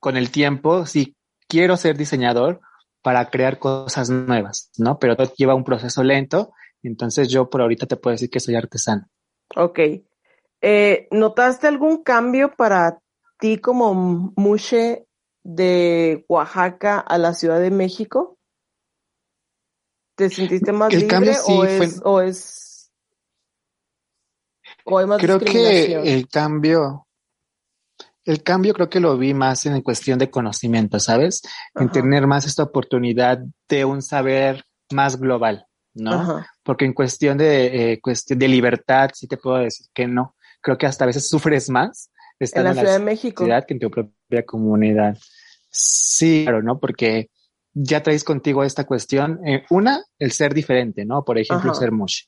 con 0.00 0.16
el 0.16 0.30
tiempo, 0.30 0.86
sí 0.86 1.16
quiero 1.48 1.76
ser 1.76 1.96
diseñador 1.96 2.60
para 3.02 3.30
crear 3.30 3.58
cosas 3.58 4.10
nuevas, 4.10 4.70
¿no? 4.78 4.98
Pero 4.98 5.16
lleva 5.36 5.54
un 5.54 5.64
proceso 5.64 6.02
lento, 6.02 6.52
entonces 6.82 7.28
yo 7.28 7.48
por 7.48 7.62
ahorita 7.62 7.86
te 7.86 7.96
puedo 7.96 8.12
decir 8.12 8.30
que 8.30 8.40
soy 8.40 8.54
artesano. 8.54 9.08
Ok. 9.56 9.78
Eh, 10.60 11.08
¿Notaste 11.10 11.66
algún 11.66 12.02
cambio 12.02 12.54
para 12.56 12.98
ti 13.38 13.58
como 13.58 13.94
mushe 14.36 15.06
de 15.42 16.24
Oaxaca 16.28 16.98
a 16.98 17.18
la 17.18 17.34
Ciudad 17.34 17.60
de 17.60 17.70
México? 17.70 18.36
¿Te 20.16 20.28
sentiste 20.30 20.72
más 20.72 20.92
el 20.92 21.06
libre 21.06 21.36
o, 21.46 21.64
es, 21.64 22.00
o 22.04 22.20
es 22.20 22.90
o 24.84 24.98
hay 24.98 25.06
más 25.06 25.20
Creo 25.20 25.38
que 25.38 25.94
el 25.94 26.28
cambio 26.28 27.07
el 28.28 28.42
cambio 28.42 28.74
creo 28.74 28.90
que 28.90 29.00
lo 29.00 29.16
vi 29.16 29.32
más 29.32 29.64
en 29.64 29.80
cuestión 29.80 30.18
de 30.18 30.30
conocimiento, 30.30 31.00
¿sabes? 31.00 31.40
En 31.74 31.90
tener 31.90 32.26
más 32.26 32.44
esta 32.44 32.62
oportunidad 32.62 33.38
de 33.66 33.86
un 33.86 34.02
saber 34.02 34.66
más 34.92 35.18
global, 35.18 35.66
¿no? 35.94 36.44
Porque 36.62 36.84
en 36.84 36.92
cuestión 36.92 37.38
de 37.38 37.92
eh, 37.92 38.00
cuestión 38.02 38.38
de 38.38 38.48
libertad 38.48 39.12
sí 39.14 39.26
te 39.26 39.38
puedo 39.38 39.56
decir 39.56 39.86
que 39.94 40.06
no. 40.06 40.36
Creo 40.60 40.76
que 40.76 40.84
hasta 40.84 41.04
a 41.04 41.06
veces 41.06 41.26
sufres 41.26 41.70
más 41.70 42.10
estando 42.38 42.68
en 42.68 42.76
la, 42.76 42.82
Ciudad 42.82 42.98
de 42.98 43.04
México 43.04 43.46
que 43.46 43.74
en 43.74 43.80
tu 43.80 43.90
propia 43.90 44.44
comunidad. 44.44 45.16
Sí, 45.70 46.42
claro, 46.44 46.62
¿no? 46.62 46.78
Porque 46.78 47.30
ya 47.72 48.02
traes 48.02 48.24
contigo 48.24 48.62
esta 48.62 48.84
cuestión. 48.84 49.40
Eh, 49.46 49.64
una, 49.70 50.04
el 50.18 50.32
ser 50.32 50.52
diferente, 50.52 51.06
¿no? 51.06 51.24
Por 51.24 51.38
ejemplo, 51.38 51.72
ser 51.72 51.92
mush. 51.92 52.24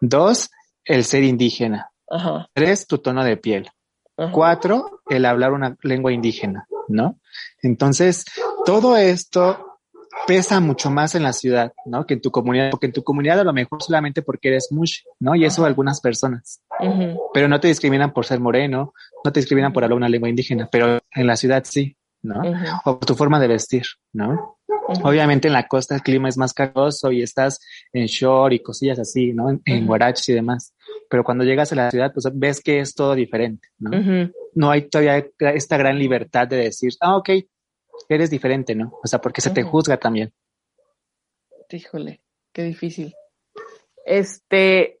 Dos, 0.00 0.50
el 0.84 1.04
ser 1.04 1.24
indígena. 1.24 1.90
Tres, 2.52 2.86
tu 2.86 2.98
tono 2.98 3.24
de 3.24 3.36
piel. 3.36 3.68
Cuatro, 4.32 5.02
el 5.08 5.24
hablar 5.24 5.52
una 5.52 5.76
lengua 5.82 6.12
indígena, 6.12 6.66
¿no? 6.88 7.18
Entonces, 7.62 8.24
todo 8.64 8.96
esto 8.96 9.80
pesa 10.26 10.60
mucho 10.60 10.90
más 10.90 11.14
en 11.14 11.24
la 11.24 11.32
ciudad, 11.32 11.72
¿no? 11.84 12.06
Que 12.06 12.14
en 12.14 12.20
tu 12.20 12.30
comunidad, 12.30 12.70
porque 12.70 12.86
en 12.86 12.92
tu 12.92 13.02
comunidad 13.02 13.40
a 13.40 13.44
lo 13.44 13.52
mejor 13.52 13.82
solamente 13.82 14.22
porque 14.22 14.48
eres 14.48 14.68
mush, 14.70 15.00
¿no? 15.18 15.34
Y 15.34 15.44
eso 15.44 15.64
algunas 15.64 16.00
personas. 16.00 16.62
Pero 17.32 17.48
no 17.48 17.58
te 17.58 17.68
discriminan 17.68 18.12
por 18.12 18.24
ser 18.24 18.38
moreno, 18.38 18.94
no 19.24 19.32
te 19.32 19.40
discriminan 19.40 19.72
por 19.72 19.82
hablar 19.82 19.96
una 19.96 20.08
lengua 20.08 20.28
indígena, 20.28 20.68
pero 20.70 21.00
en 21.10 21.26
la 21.26 21.36
ciudad 21.36 21.64
sí. 21.66 21.96
¿no? 22.24 22.42
O 22.84 22.96
tu 22.98 23.14
forma 23.14 23.38
de 23.38 23.48
vestir, 23.48 23.84
¿no? 24.12 24.58
Obviamente 25.02 25.48
en 25.48 25.54
la 25.54 25.66
costa 25.66 25.94
el 25.94 26.02
clima 26.02 26.28
es 26.28 26.36
más 26.36 26.52
caluroso 26.52 27.10
y 27.10 27.22
estás 27.22 27.60
en 27.92 28.06
short 28.06 28.52
y 28.52 28.60
cosillas 28.60 28.98
así, 28.98 29.32
¿no? 29.32 29.50
En, 29.50 29.62
y 29.64 30.32
demás. 30.32 30.73
Pero 31.08 31.24
cuando 31.24 31.44
llegas 31.44 31.72
a 31.72 31.76
la 31.76 31.90
ciudad, 31.90 32.12
pues 32.12 32.26
ves 32.32 32.60
que 32.60 32.80
es 32.80 32.94
todo 32.94 33.14
diferente, 33.14 33.68
¿no? 33.78 33.90
No 34.54 34.70
hay 34.70 34.88
todavía 34.88 35.26
esta 35.38 35.76
gran 35.76 35.98
libertad 35.98 36.48
de 36.48 36.56
decir, 36.56 36.92
ah, 37.00 37.16
ok, 37.16 37.30
eres 38.08 38.30
diferente, 38.30 38.74
¿no? 38.74 38.98
O 39.02 39.06
sea, 39.06 39.20
porque 39.20 39.40
se 39.40 39.50
te 39.50 39.62
juzga 39.62 39.98
también. 39.98 40.32
Híjole, 41.70 42.22
qué 42.52 42.62
difícil. 42.62 43.14
Este, 44.04 45.00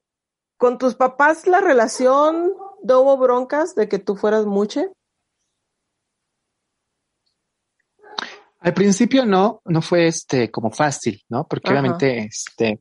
con 0.56 0.78
tus 0.78 0.94
papás 0.94 1.46
la 1.46 1.60
relación, 1.60 2.52
¿no 2.82 3.00
hubo 3.00 3.16
broncas 3.16 3.74
de 3.74 3.88
que 3.88 3.98
tú 3.98 4.16
fueras 4.16 4.44
muche? 4.46 4.90
Al 8.58 8.72
principio 8.72 9.26
no, 9.26 9.60
no 9.66 9.82
fue 9.82 10.06
este 10.06 10.50
como 10.50 10.70
fácil, 10.70 11.22
¿no? 11.28 11.46
Porque 11.46 11.70
obviamente 11.70 12.18
este 12.20 12.80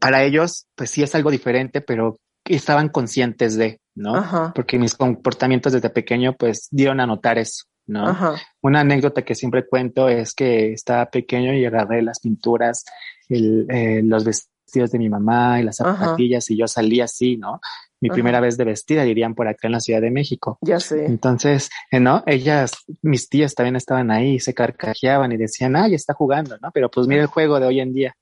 para 0.00 0.24
ellos 0.24 0.66
pues 0.74 0.90
sí 0.90 1.02
es 1.02 1.14
algo 1.14 1.30
diferente, 1.30 1.80
pero 1.80 2.16
estaban 2.44 2.88
conscientes 2.88 3.56
de, 3.56 3.80
¿no? 3.94 4.52
Porque 4.54 4.78
mis 4.78 4.94
comportamientos 4.94 5.72
desde 5.72 5.90
pequeño 5.90 6.34
pues 6.34 6.68
dieron 6.70 7.00
a 7.00 7.06
notar 7.06 7.38
eso, 7.38 7.64
¿no? 7.86 8.16
Una 8.60 8.80
anécdota 8.80 9.22
que 9.22 9.34
siempre 9.34 9.66
cuento 9.66 10.08
es 10.08 10.34
que 10.34 10.72
estaba 10.72 11.06
pequeño 11.06 11.54
y 11.54 11.64
agarré 11.64 12.02
las 12.02 12.20
pinturas, 12.20 12.84
el, 13.28 13.66
eh, 13.70 14.02
los 14.02 14.24
vestidos 14.24 14.90
de 14.90 14.98
mi 14.98 15.08
mamá 15.08 15.60
y 15.60 15.64
las 15.64 15.76
zapatillas 15.76 16.50
y 16.50 16.58
yo 16.58 16.66
salí 16.66 17.00
así, 17.00 17.36
¿no? 17.36 17.60
mi 18.04 18.10
primera 18.10 18.40
vez 18.40 18.58
de 18.58 18.64
vestida, 18.64 19.02
dirían 19.02 19.34
por 19.34 19.48
acá 19.48 19.66
en 19.66 19.72
la 19.72 19.80
Ciudad 19.80 20.02
de 20.02 20.10
México. 20.10 20.58
Ya 20.60 20.78
sé. 20.78 21.06
Entonces, 21.06 21.70
eh, 21.90 22.00
¿no? 22.00 22.22
Ellas, 22.26 22.72
mis 23.00 23.30
tías 23.30 23.54
también 23.54 23.76
estaban 23.76 24.10
ahí, 24.10 24.40
se 24.40 24.52
carcajeaban 24.52 25.32
y 25.32 25.38
decían, 25.38 25.74
ay, 25.74 25.94
está 25.94 26.12
jugando, 26.12 26.58
¿no? 26.60 26.70
Pero 26.72 26.90
pues 26.90 27.06
mira 27.06 27.22
el 27.22 27.28
juego 27.28 27.58
de 27.58 27.66
hoy 27.66 27.80
en 27.80 27.94
día. 27.94 28.14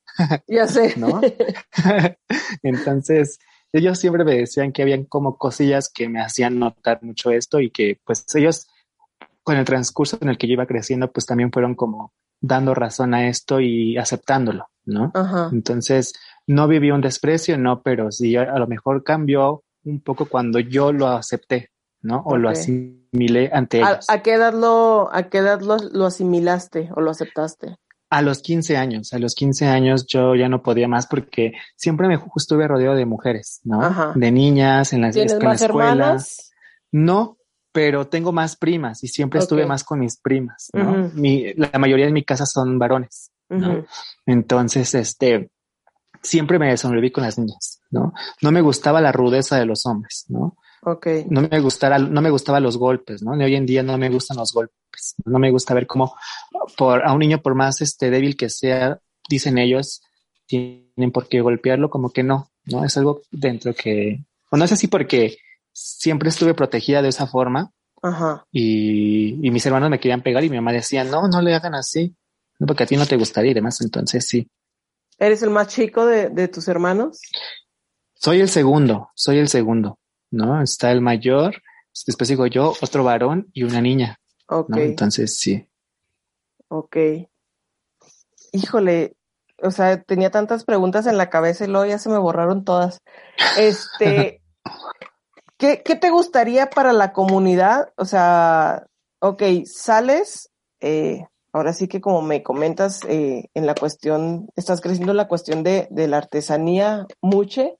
Ya 0.46 0.66
sé. 0.66 0.94
¿No? 0.96 1.20
Entonces, 2.62 3.38
ellos 3.72 3.98
siempre 3.98 4.24
me 4.24 4.36
decían 4.36 4.72
que 4.72 4.82
habían 4.82 5.04
como 5.04 5.36
cosillas 5.36 5.90
que 5.92 6.08
me 6.08 6.20
hacían 6.20 6.58
notar 6.58 7.02
mucho 7.02 7.30
esto 7.30 7.60
y 7.60 7.70
que 7.70 8.00
pues 8.04 8.24
ellos 8.34 8.68
con 9.42 9.56
el 9.56 9.64
transcurso 9.64 10.18
en 10.20 10.28
el 10.28 10.38
que 10.38 10.46
yo 10.46 10.52
iba 10.52 10.66
creciendo 10.66 11.10
pues 11.10 11.26
también 11.26 11.50
fueron 11.50 11.74
como 11.74 12.12
dando 12.40 12.74
razón 12.74 13.14
a 13.14 13.28
esto 13.28 13.60
y 13.60 13.96
aceptándolo, 13.96 14.68
¿no? 14.84 15.10
Ajá. 15.14 15.48
Entonces, 15.52 16.12
no 16.46 16.68
viví 16.68 16.90
un 16.90 17.00
desprecio, 17.00 17.56
no, 17.56 17.82
pero 17.82 18.10
sí 18.10 18.36
a 18.36 18.58
lo 18.58 18.66
mejor 18.66 19.04
cambió 19.04 19.64
un 19.84 20.00
poco 20.00 20.26
cuando 20.26 20.58
yo 20.58 20.92
lo 20.92 21.08
acepté, 21.08 21.70
¿no? 22.02 22.22
O 22.24 22.36
lo 22.36 22.48
asimilé 22.48 23.50
ante 23.52 23.78
ellos. 23.78 24.06
¿A, 24.08 24.22
qué 24.22 24.34
edad, 24.34 24.52
lo, 24.52 25.08
a 25.12 25.24
qué 25.24 25.38
edad 25.38 25.60
lo, 25.60 26.06
asimilaste 26.06 26.90
o 26.94 27.00
lo 27.00 27.10
aceptaste? 27.10 27.76
A 28.12 28.20
los 28.20 28.42
15 28.42 28.76
años, 28.76 29.12
a 29.12 29.18
los 29.18 29.34
15 29.34 29.66
años 29.66 30.06
yo 30.06 30.34
ya 30.34 30.48
no 30.48 30.62
podía 30.62 30.86
más 30.86 31.06
porque 31.06 31.52
siempre 31.76 32.08
me 32.08 32.18
estuve 32.36 32.68
rodeado 32.68 32.94
de 32.94 33.06
mujeres, 33.06 33.60
¿no? 33.64 34.12
De 34.14 34.30
niñas 34.30 34.92
en 34.92 35.00
las 35.00 35.14
¿Tienes 35.14 35.42
más 35.42 35.62
Hermanas? 35.62 36.52
No, 36.90 37.38
pero 37.72 38.06
tengo 38.08 38.32
más 38.32 38.56
primas 38.56 39.02
y 39.02 39.08
siempre 39.08 39.40
estuve 39.40 39.64
más 39.64 39.82
con 39.82 40.00
mis 40.00 40.18
primas, 40.18 40.68
¿no? 40.74 41.10
mi, 41.14 41.54
la 41.54 41.78
mayoría 41.78 42.04
de 42.04 42.12
mi 42.12 42.22
casa 42.22 42.44
son 42.44 42.78
varones, 42.78 43.30
¿no? 43.48 43.86
Entonces, 44.26 44.94
este, 44.94 45.50
siempre 46.22 46.58
me 46.58 46.68
desenvolví 46.68 47.10
con 47.10 47.24
las 47.24 47.38
niñas, 47.38 47.80
¿no? 47.90 48.12
No 48.42 48.52
me 48.52 48.60
gustaba 48.60 49.00
la 49.00 49.12
rudeza 49.12 49.58
de 49.58 49.64
los 49.64 49.86
hombres, 49.86 50.26
¿no? 50.28 50.56
Ok. 50.84 51.06
No 51.28 51.42
me 51.42 51.60
gustara, 51.60 51.98
no 51.98 52.20
me 52.20 52.30
gustaban 52.30 52.62
los 52.62 52.76
golpes, 52.76 53.22
¿no? 53.22 53.32
Hoy 53.32 53.54
en 53.54 53.66
día 53.66 53.82
no 53.82 53.96
me 53.98 54.08
gustan 54.08 54.36
los 54.36 54.52
golpes. 54.52 55.14
No 55.24 55.38
me 55.38 55.50
gusta 55.50 55.74
ver 55.74 55.86
cómo 55.86 56.14
por, 56.76 57.04
a 57.04 57.12
un 57.12 57.20
niño, 57.20 57.40
por 57.40 57.54
más 57.54 57.80
este 57.80 58.10
débil 58.10 58.36
que 58.36 58.50
sea, 58.50 58.98
dicen 59.28 59.58
ellos, 59.58 60.02
tienen 60.46 61.12
por 61.12 61.28
qué 61.28 61.40
golpearlo, 61.40 61.88
como 61.88 62.10
que 62.10 62.22
no, 62.22 62.50
¿no? 62.64 62.84
Es 62.84 62.96
algo 62.96 63.22
dentro 63.30 63.74
que, 63.74 64.24
o 64.50 64.56
no 64.56 64.64
es 64.64 64.72
así 64.72 64.88
porque 64.88 65.36
siempre 65.72 66.28
estuve 66.28 66.54
protegida 66.54 67.00
de 67.00 67.08
esa 67.08 67.26
forma. 67.26 67.70
Ajá. 68.02 68.44
Y, 68.50 69.46
y 69.46 69.50
mis 69.50 69.64
hermanos 69.64 69.88
me 69.88 70.00
querían 70.00 70.22
pegar 70.22 70.42
y 70.42 70.50
mi 70.50 70.56
mamá 70.56 70.72
decía, 70.72 71.04
no, 71.04 71.28
no 71.28 71.40
le 71.40 71.54
hagan 71.54 71.74
así, 71.76 72.16
no, 72.58 72.66
porque 72.66 72.82
a 72.82 72.86
ti 72.86 72.96
no 72.96 73.06
te 73.06 73.16
gustaría 73.16 73.52
y 73.52 73.54
demás. 73.54 73.80
Entonces 73.80 74.26
sí. 74.26 74.48
¿Eres 75.18 75.42
el 75.42 75.50
más 75.50 75.68
chico 75.68 76.04
de, 76.06 76.48
tus 76.48 76.68
hermanos? 76.68 77.20
Soy 78.14 78.40
el 78.40 78.48
segundo, 78.48 79.10
soy 79.14 79.38
el 79.38 79.48
segundo, 79.48 79.98
¿no? 80.32 80.60
Está 80.60 80.90
el 80.90 81.00
mayor, 81.00 81.62
después 82.06 82.28
digo 82.28 82.46
yo, 82.46 82.74
otro 82.80 83.04
varón 83.04 83.48
y 83.52 83.62
una 83.62 83.80
niña. 83.80 84.18
Ok. 84.48 84.76
Entonces, 84.76 85.38
sí. 85.38 85.68
Ok. 86.68 86.96
Híjole, 88.52 89.16
o 89.62 89.70
sea, 89.70 90.02
tenía 90.02 90.30
tantas 90.30 90.64
preguntas 90.64 91.06
en 91.06 91.16
la 91.16 91.30
cabeza 91.30 91.64
y 91.64 91.68
luego 91.68 91.86
ya 91.86 91.98
se 91.98 92.08
me 92.08 92.18
borraron 92.18 92.64
todas. 92.64 92.98
Este, 93.56 94.42
¿qué, 95.58 95.76
te 95.76 96.10
gustaría 96.10 96.68
para 96.68 96.92
la 96.92 97.12
comunidad? 97.12 97.92
O 97.96 98.04
sea, 98.04 98.86
ok, 99.20 99.42
sales, 99.64 100.50
eh, 100.80 101.24
ahora 101.52 101.72
sí 101.72 101.88
que 101.88 102.00
como 102.00 102.22
me 102.22 102.42
comentas 102.42 103.04
eh, 103.04 103.48
en 103.54 103.66
la 103.66 103.74
cuestión, 103.74 104.48
estás 104.56 104.80
creciendo 104.80 105.14
la 105.14 105.28
cuestión 105.28 105.62
de, 105.62 105.86
de 105.90 106.08
la 106.08 106.18
artesanía 106.18 107.06
muche. 107.20 107.76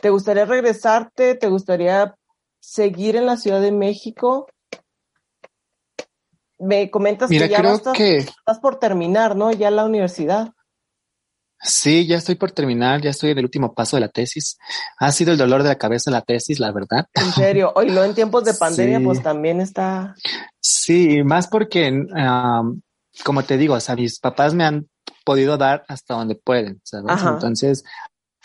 ¿Te 0.00 0.10
gustaría 0.10 0.44
regresarte? 0.44 1.34
¿Te 1.34 1.48
gustaría 1.48 2.14
seguir 2.60 3.16
en 3.16 3.26
la 3.26 3.36
Ciudad 3.36 3.60
de 3.60 3.72
México? 3.72 4.46
Me 6.58 6.90
comentas 6.90 7.30
que 7.30 7.48
ya 7.48 7.58
estás, 7.58 8.58
por 8.60 8.78
terminar, 8.78 9.36
¿no? 9.36 9.52
Ya 9.52 9.70
la 9.70 9.84
universidad. 9.84 10.52
Sí, 11.60 12.06
ya 12.06 12.16
estoy 12.16 12.36
por 12.36 12.52
terminar, 12.52 13.00
ya 13.00 13.10
estoy 13.10 13.30
en 13.30 13.38
el 13.38 13.44
último 13.44 13.74
paso 13.74 13.96
de 13.96 14.00
la 14.02 14.08
tesis. 14.08 14.58
Ha 14.98 15.10
sido 15.10 15.32
el 15.32 15.38
dolor 15.38 15.62
de 15.62 15.70
la 15.70 15.78
cabeza 15.78 16.10
la 16.10 16.22
tesis, 16.22 16.60
la 16.60 16.70
verdad. 16.72 17.06
En 17.14 17.32
serio, 17.32 17.72
hoy 17.74 17.90
lo 17.90 18.04
en 18.04 18.14
tiempos 18.14 18.44
de 18.44 18.54
pandemia, 18.54 19.00
pues 19.00 19.22
también 19.22 19.60
está. 19.60 20.14
Sí, 20.60 21.22
más 21.24 21.48
porque, 21.48 22.06
como 23.24 23.42
te 23.42 23.56
digo, 23.56 23.74
o 23.74 23.80
sea, 23.80 23.96
mis 23.96 24.20
papás 24.20 24.54
me 24.54 24.64
han 24.64 24.88
podido 25.24 25.56
dar 25.56 25.84
hasta 25.88 26.14
donde 26.14 26.36
pueden, 26.36 26.80
¿sabes? 26.84 27.22
Entonces, 27.22 27.84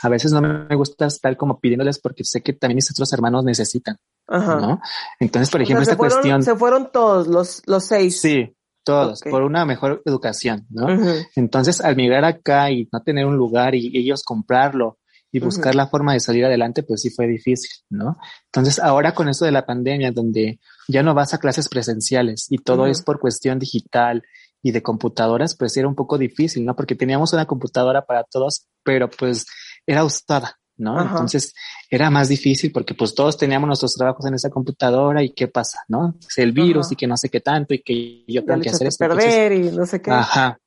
a 0.04 0.10
veces 0.10 0.34
no 0.34 0.42
me 0.42 0.76
gusta 0.76 1.06
estar 1.06 1.36
como 1.38 1.60
pidiéndoles 1.60 1.98
porque 1.98 2.26
sé 2.26 2.42
que 2.42 2.52
también 2.52 2.76
mis 2.76 2.92
otros 2.92 3.12
hermanos 3.14 3.46
necesitan, 3.46 3.98
¿no? 4.30 4.82
Entonces, 5.20 5.50
por 5.50 5.62
ejemplo, 5.62 5.82
esta 5.82 5.96
cuestión. 5.96 6.44
Se 6.44 6.56
fueron 6.56 6.92
todos 6.92 7.28
los, 7.28 7.64
los 7.66 7.86
seis. 7.86 8.20
Sí, 8.20 8.54
todos, 8.84 9.22
por 9.22 9.44
una 9.44 9.66
mejor 9.66 10.02
educación, 10.06 10.68
¿no? 10.70 10.88
Entonces, 11.36 11.80
al 11.80 11.96
migrar 11.96 12.26
acá 12.26 12.70
y 12.70 12.90
no 12.92 13.02
tener 13.02 13.26
un 13.26 13.38
lugar 13.38 13.76
y 13.76 13.98
ellos 13.98 14.24
comprarlo 14.24 15.00
y 15.32 15.40
buscar 15.40 15.74
la 15.74 15.88
forma 15.88 16.14
de 16.14 16.20
salir 16.20 16.46
adelante, 16.46 16.84
pues 16.84 17.02
sí 17.02 17.10
fue 17.10 17.26
difícil, 17.26 17.72
¿no? 17.90 18.18
Entonces, 18.46 18.80
ahora 18.80 19.16
con 19.16 19.30
esto 19.30 19.46
de 19.46 19.52
la 19.52 19.66
pandemia, 19.66 20.12
donde 20.12 20.60
ya 20.88 21.02
no 21.02 21.14
vas 21.16 21.34
a 21.34 21.40
clases 21.40 21.70
presenciales 21.70 22.48
y 22.50 22.58
todo 22.58 22.86
es 22.88 23.02
por 23.02 23.20
cuestión 23.20 23.58
digital 23.58 24.22
y 24.62 24.72
de 24.72 24.84
computadoras, 24.84 25.56
pues 25.58 25.76
era 25.76 25.88
un 25.88 25.96
poco 25.96 26.18
difícil, 26.18 26.64
¿no? 26.66 26.76
Porque 26.76 26.96
teníamos 26.96 27.34
una 27.34 27.46
computadora 27.46 28.06
para 28.06 28.24
todos, 28.24 28.68
pero 28.84 29.10
pues 29.10 29.46
era 29.86 30.04
usada, 30.04 30.60
¿no? 30.78 31.02
Entonces 31.02 31.54
era 31.90 32.10
más 32.10 32.30
difícil 32.30 32.72
porque 32.72 32.94
pues 32.94 33.14
todos 33.14 33.38
teníamos 33.38 33.68
nuestros 33.68 33.94
trabajos 33.94 34.26
en 34.26 34.36
esa 34.36 34.50
computadora 34.50 35.24
y 35.24 35.34
qué 35.34 35.48
pasa, 35.48 35.80
¿no? 35.88 36.16
Es 36.28 36.38
el 36.38 36.52
virus 36.52 36.92
y 36.92 36.96
que 36.96 37.08
no 37.08 37.18
sé 37.18 37.30
qué 37.30 37.42
tanto 37.42 37.74
y 37.74 37.82
que 37.82 38.24
yo 38.28 38.44
tengo 38.44 38.62
que 38.62 38.70
hacer 38.70 38.88
esto. 38.88 39.08
Perder 39.08 39.52
y 39.54 39.72
no 39.72 39.86
sé 39.86 40.02
qué. 40.02 40.12
Ajá. 40.12 40.58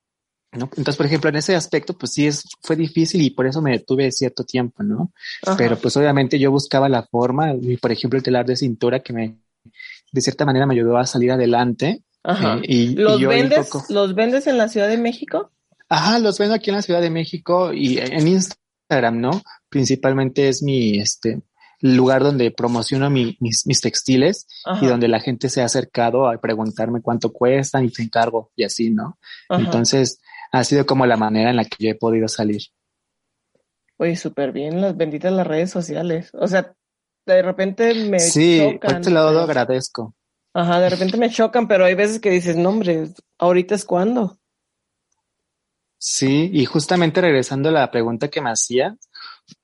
¿no? 0.53 0.65
Entonces, 0.77 0.97
por 0.97 1.07
ejemplo, 1.07 1.29
en 1.29 1.37
ese 1.37 1.55
aspecto, 1.55 1.97
pues 1.97 2.13
sí 2.13 2.27
es, 2.27 2.45
fue 2.63 2.77
difícil 2.77 3.21
y 3.23 3.31
por 3.31 3.47
eso 3.47 3.61
me 3.61 3.73
detuve 3.73 4.11
cierto 4.13 4.45
tiempo, 4.45 4.83
¿no? 4.83 5.13
Pero 5.57 5.77
pues 5.77 5.97
obviamente 5.97 6.39
yo 6.39 6.51
buscaba 6.51 6.89
la 6.89 7.03
forma 7.03 7.53
y 7.55 7.77
por 7.77 7.93
ejemplo 7.93 8.17
el 8.17 8.23
telar 8.23 8.47
de 8.47 8.57
cintura 8.57 9.01
que 9.01 9.13
me, 9.13 9.37
de 10.13 10.21
cierta 10.21 10.45
manera 10.45 10.67
me 10.67 10.75
ayudó 10.75 10.97
a 10.97 11.07
salir 11.07 11.33
adelante. 11.33 12.03
Ajá. 12.23 12.59
Eh, 12.59 12.67
y, 12.69 12.89
¿Los, 12.95 13.21
vendes, 13.21 13.71
¿Los 13.89 14.15
vendes 14.15 14.47
en 14.47 14.59
la 14.59 14.69
Ciudad 14.69 14.89
de 14.89 14.97
México? 14.97 15.51
Ajá, 15.89 16.19
los 16.19 16.39
vendo 16.39 16.55
aquí 16.55 16.71
en 16.71 16.77
la 16.77 16.83
Ciudad 16.83 17.01
de 17.01 17.11
México 17.11 17.73
y 17.73 17.99
en 17.99 18.27
Instagram, 18.27 18.66
¿no? 18.89 19.43
Principalmente 19.69 20.49
es 20.49 20.63
mi, 20.63 20.99
este, 20.99 21.43
lugar 21.81 22.23
donde 22.23 22.51
promociono 22.51 23.11
mis, 23.11 23.37
mis, 23.41 23.81
textiles 23.81 24.47
y 24.81 24.87
donde 24.87 25.09
la 25.09 25.21
gente 25.21 25.49
se 25.49 25.63
ha 25.63 25.67
acercado 25.67 26.29
a 26.29 26.37
preguntarme 26.39 27.03
cuánto 27.03 27.33
cuestan 27.33 27.85
y 27.85 27.91
te 27.91 28.03
encargo 28.03 28.51
y 28.57 28.65
así, 28.65 28.91
¿no? 28.91 29.19
Entonces, 29.49 30.21
ha 30.53 30.65
sido 30.65 30.87
como 30.87 31.07
la 31.07 31.17
manera 31.17 31.51
en 31.51 31.57
la 31.57 31.65
que 31.65 31.85
yo 31.85 31.91
he 31.91 31.95
podido 31.95 32.29
salir. 32.29 32.63
Oye, 33.99 34.17
súper 34.17 34.53
bien, 34.53 34.81
las 34.81 34.97
benditas 34.97 35.33
las 35.33 35.47
redes 35.47 35.71
sociales. 35.71 36.31
O 36.35 36.47
sea, 36.47 36.75
de 37.27 37.43
repente 37.43 37.95
me 37.95 38.21
sí, 38.21 38.59
chocan. 38.59 38.73
Sí, 38.73 38.79
por 38.79 38.95
este 38.97 39.11
lado 39.11 39.33
lo 39.33 39.41
agradezco. 39.41 40.15
Ajá, 40.55 40.81
de 40.81 40.91
repente 40.91 41.17
me 41.19 41.31
chocan, 41.31 41.69
pero 41.69 41.85
hay 41.85 41.95
veces 41.95 42.19
que 42.19 42.31
dices, 42.31 42.57
no, 42.57 42.71
hombre, 42.71 43.09
ahorita 43.39 43.75
es 43.75 43.85
cuando. 43.85 44.39
Sí, 46.09 46.51
y 46.53 46.67
justamente 46.67 47.21
regresando 47.21 47.69
a 47.69 47.73
la 47.73 47.91
pregunta 47.91 48.29
que 48.29 48.41
me 48.41 48.51
hacía, 48.51 48.97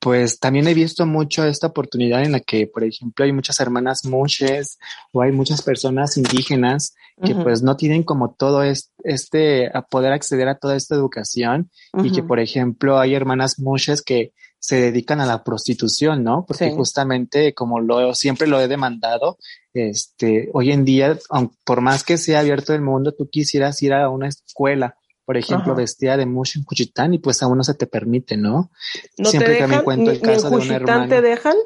pues 0.01 0.41
también 0.41 0.67
he 0.67 0.75
visto 0.75 1.07
mucho 1.07 1.45
esta 1.45 1.69
oportunidad 1.69 2.25
en 2.25 2.33
la 2.33 2.41
que, 2.41 2.67
por 2.67 2.83
ejemplo, 2.83 3.25
hay 3.25 3.33
muchas 3.33 3.61
hermanas 3.61 4.05
muches 4.05 4.81
o 5.13 5.23
hay 5.23 5.31
muchas 5.31 5.63
personas 5.63 6.17
indígenas 6.17 6.97
que 7.25 7.37
pues 7.37 7.63
no 7.63 7.77
tienen 7.77 8.03
como 8.03 8.35
todo 8.35 8.65
este, 9.05 9.71
a 9.73 9.83
poder 9.83 10.13
acceder 10.13 10.49
a 10.49 10.59
toda 10.59 10.75
esta 10.75 10.97
educación 10.97 11.71
y 12.03 12.11
que, 12.11 12.25
por 12.25 12.41
ejemplo, 12.41 12.99
hay 12.99 13.15
hermanas 13.15 13.61
muches 13.61 14.03
que 14.03 14.33
se 14.59 14.81
dedican 14.81 15.21
a 15.21 15.27
la 15.27 15.45
prostitución, 15.45 16.25
¿no? 16.25 16.45
Porque 16.45 16.73
justamente 16.73 17.55
como 17.55 17.79
lo 17.79 18.17
siempre 18.17 18.49
lo 18.49 18.61
he 18.61 18.67
demandado, 18.67 19.39
este, 19.75 20.51
hoy 20.55 20.73
en 20.73 20.85
día, 20.85 21.17
por 21.65 21.83
más 21.83 22.03
que 22.03 22.19
sea 22.19 22.41
abierto 22.41 22.75
el 22.75 22.83
mundo, 22.83 23.13
tú 23.13 23.29
quisieras 23.31 23.81
ir 23.85 23.93
a 23.93 24.09
una 24.09 24.27
escuela 24.27 24.97
por 25.33 25.39
ejemplo, 25.39 25.75
vestida 25.75 26.19
de 26.19 26.27
mucho 26.27 26.59
en 26.59 26.65
Cuchitán 26.67 27.15
y 27.15 27.19
pues 27.19 27.43
aún 27.43 27.57
no 27.57 27.65
se 27.65 27.73
te 27.73 27.87
permite, 27.87 28.37
¿no? 28.37 28.71
¿No 29.17 29.31
Siempre 29.31 29.57
te 29.57 29.67
dejan? 29.67 30.07
el 30.07 30.21
caso 30.21 30.51
de 30.51 30.57
una 30.57 30.77
hermana. 30.77 31.09
te 31.09 31.23
dejan? 31.23 31.57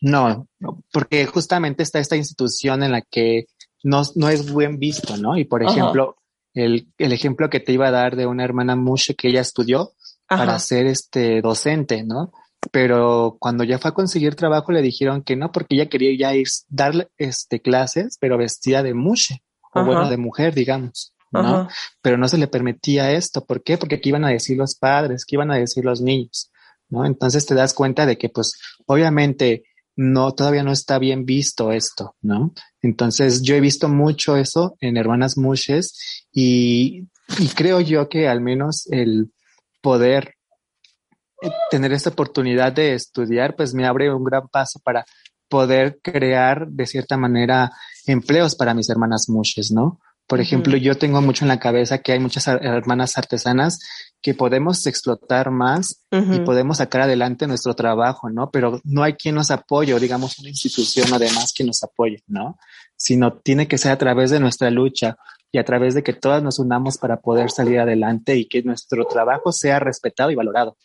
No, 0.00 0.46
porque 0.92 1.26
justamente 1.26 1.82
está 1.82 1.98
esta 1.98 2.14
institución 2.14 2.84
en 2.84 2.92
la 2.92 3.00
que 3.00 3.46
no, 3.82 4.02
no 4.14 4.28
es 4.28 4.52
buen 4.52 4.78
visto, 4.78 5.16
¿no? 5.16 5.36
Y 5.36 5.44
por 5.44 5.64
ejemplo, 5.64 6.18
el, 6.54 6.86
el, 6.98 7.12
ejemplo 7.12 7.50
que 7.50 7.58
te 7.58 7.72
iba 7.72 7.88
a 7.88 7.90
dar 7.90 8.14
de 8.14 8.26
una 8.26 8.44
hermana 8.44 8.76
Mushe 8.76 9.16
que 9.16 9.28
ella 9.28 9.40
estudió 9.40 9.94
para 10.28 10.56
ser 10.60 10.86
este 10.86 11.40
docente, 11.40 12.04
¿no? 12.04 12.32
Pero 12.70 13.38
cuando 13.40 13.64
ya 13.64 13.80
fue 13.80 13.90
a 13.90 13.94
conseguir 13.94 14.36
trabajo 14.36 14.70
le 14.70 14.82
dijeron 14.82 15.22
que 15.22 15.34
no, 15.34 15.50
porque 15.50 15.74
ella 15.74 15.88
quería 15.88 16.16
ya 16.16 16.36
ir 16.36 16.46
darle 16.68 17.08
este 17.18 17.60
clases, 17.60 18.18
pero 18.20 18.38
vestida 18.38 18.84
de 18.84 18.94
Mushe, 18.94 19.42
o 19.74 19.84
bueno, 19.84 20.08
de 20.08 20.16
mujer, 20.16 20.54
digamos. 20.54 21.12
¿No? 21.30 21.68
Pero 22.02 22.16
no 22.16 22.28
se 22.28 22.38
le 22.38 22.48
permitía 22.48 23.12
esto. 23.12 23.44
¿Por 23.44 23.62
qué? 23.62 23.78
Porque 23.78 23.96
aquí 23.96 24.08
iban 24.08 24.24
a 24.24 24.30
decir 24.30 24.56
los 24.56 24.74
padres, 24.74 25.24
que 25.24 25.36
iban 25.36 25.50
a 25.50 25.56
decir 25.56 25.84
los 25.84 26.00
niños, 26.00 26.50
¿no? 26.88 27.04
Entonces 27.04 27.46
te 27.46 27.54
das 27.54 27.74
cuenta 27.74 28.06
de 28.06 28.18
que, 28.18 28.28
pues, 28.28 28.58
obviamente, 28.86 29.64
no, 29.96 30.32
todavía 30.32 30.62
no 30.62 30.72
está 30.72 30.98
bien 30.98 31.24
visto 31.24 31.72
esto, 31.72 32.16
¿no? 32.22 32.52
Entonces 32.82 33.42
yo 33.42 33.54
he 33.54 33.60
visto 33.60 33.88
mucho 33.88 34.36
eso 34.36 34.76
en 34.80 34.96
Hermanas 34.96 35.36
Mushes 35.36 36.26
y, 36.32 37.06
y 37.38 37.48
creo 37.54 37.80
yo 37.80 38.08
que 38.08 38.28
al 38.28 38.40
menos 38.40 38.86
el 38.90 39.32
poder 39.80 40.34
tener 41.70 41.92
esta 41.92 42.10
oportunidad 42.10 42.72
de 42.72 42.94
estudiar, 42.94 43.56
pues 43.56 43.74
me 43.74 43.86
abre 43.86 44.12
un 44.12 44.24
gran 44.24 44.48
paso 44.48 44.80
para 44.82 45.04
poder 45.48 45.98
crear 46.02 46.68
de 46.68 46.86
cierta 46.86 47.16
manera 47.16 47.72
empleos 48.06 48.54
para 48.54 48.74
mis 48.74 48.88
hermanas 48.88 49.28
mushes, 49.28 49.70
¿no? 49.70 50.00
Por 50.30 50.40
ejemplo, 50.40 50.76
yo 50.76 50.96
tengo 50.96 51.20
mucho 51.20 51.44
en 51.44 51.48
la 51.48 51.58
cabeza 51.58 51.98
que 51.98 52.12
hay 52.12 52.20
muchas 52.20 52.46
hermanas 52.46 53.18
artesanas 53.18 53.80
que 54.22 54.32
podemos 54.32 54.86
explotar 54.86 55.50
más 55.50 56.04
y 56.12 56.38
podemos 56.38 56.76
sacar 56.76 57.00
adelante 57.00 57.48
nuestro 57.48 57.74
trabajo, 57.74 58.30
¿no? 58.30 58.48
Pero 58.52 58.80
no 58.84 59.02
hay 59.02 59.14
quien 59.14 59.34
nos 59.34 59.50
apoye, 59.50 59.92
o 59.92 59.98
digamos 59.98 60.38
una 60.38 60.50
institución 60.50 61.08
además 61.12 61.52
que 61.52 61.64
nos 61.64 61.82
apoye, 61.82 62.22
¿no? 62.28 62.58
Sino 62.94 63.32
tiene 63.38 63.66
que 63.66 63.76
ser 63.76 63.90
a 63.90 63.98
través 63.98 64.30
de 64.30 64.38
nuestra 64.38 64.70
lucha 64.70 65.16
y 65.50 65.58
a 65.58 65.64
través 65.64 65.94
de 65.94 66.04
que 66.04 66.12
todas 66.12 66.44
nos 66.44 66.60
unamos 66.60 66.96
para 66.96 67.16
poder 67.16 67.50
salir 67.50 67.80
adelante 67.80 68.36
y 68.36 68.46
que 68.46 68.62
nuestro 68.62 69.06
trabajo 69.06 69.50
sea 69.50 69.80
respetado 69.80 70.30
y 70.30 70.36
valorado. 70.36 70.76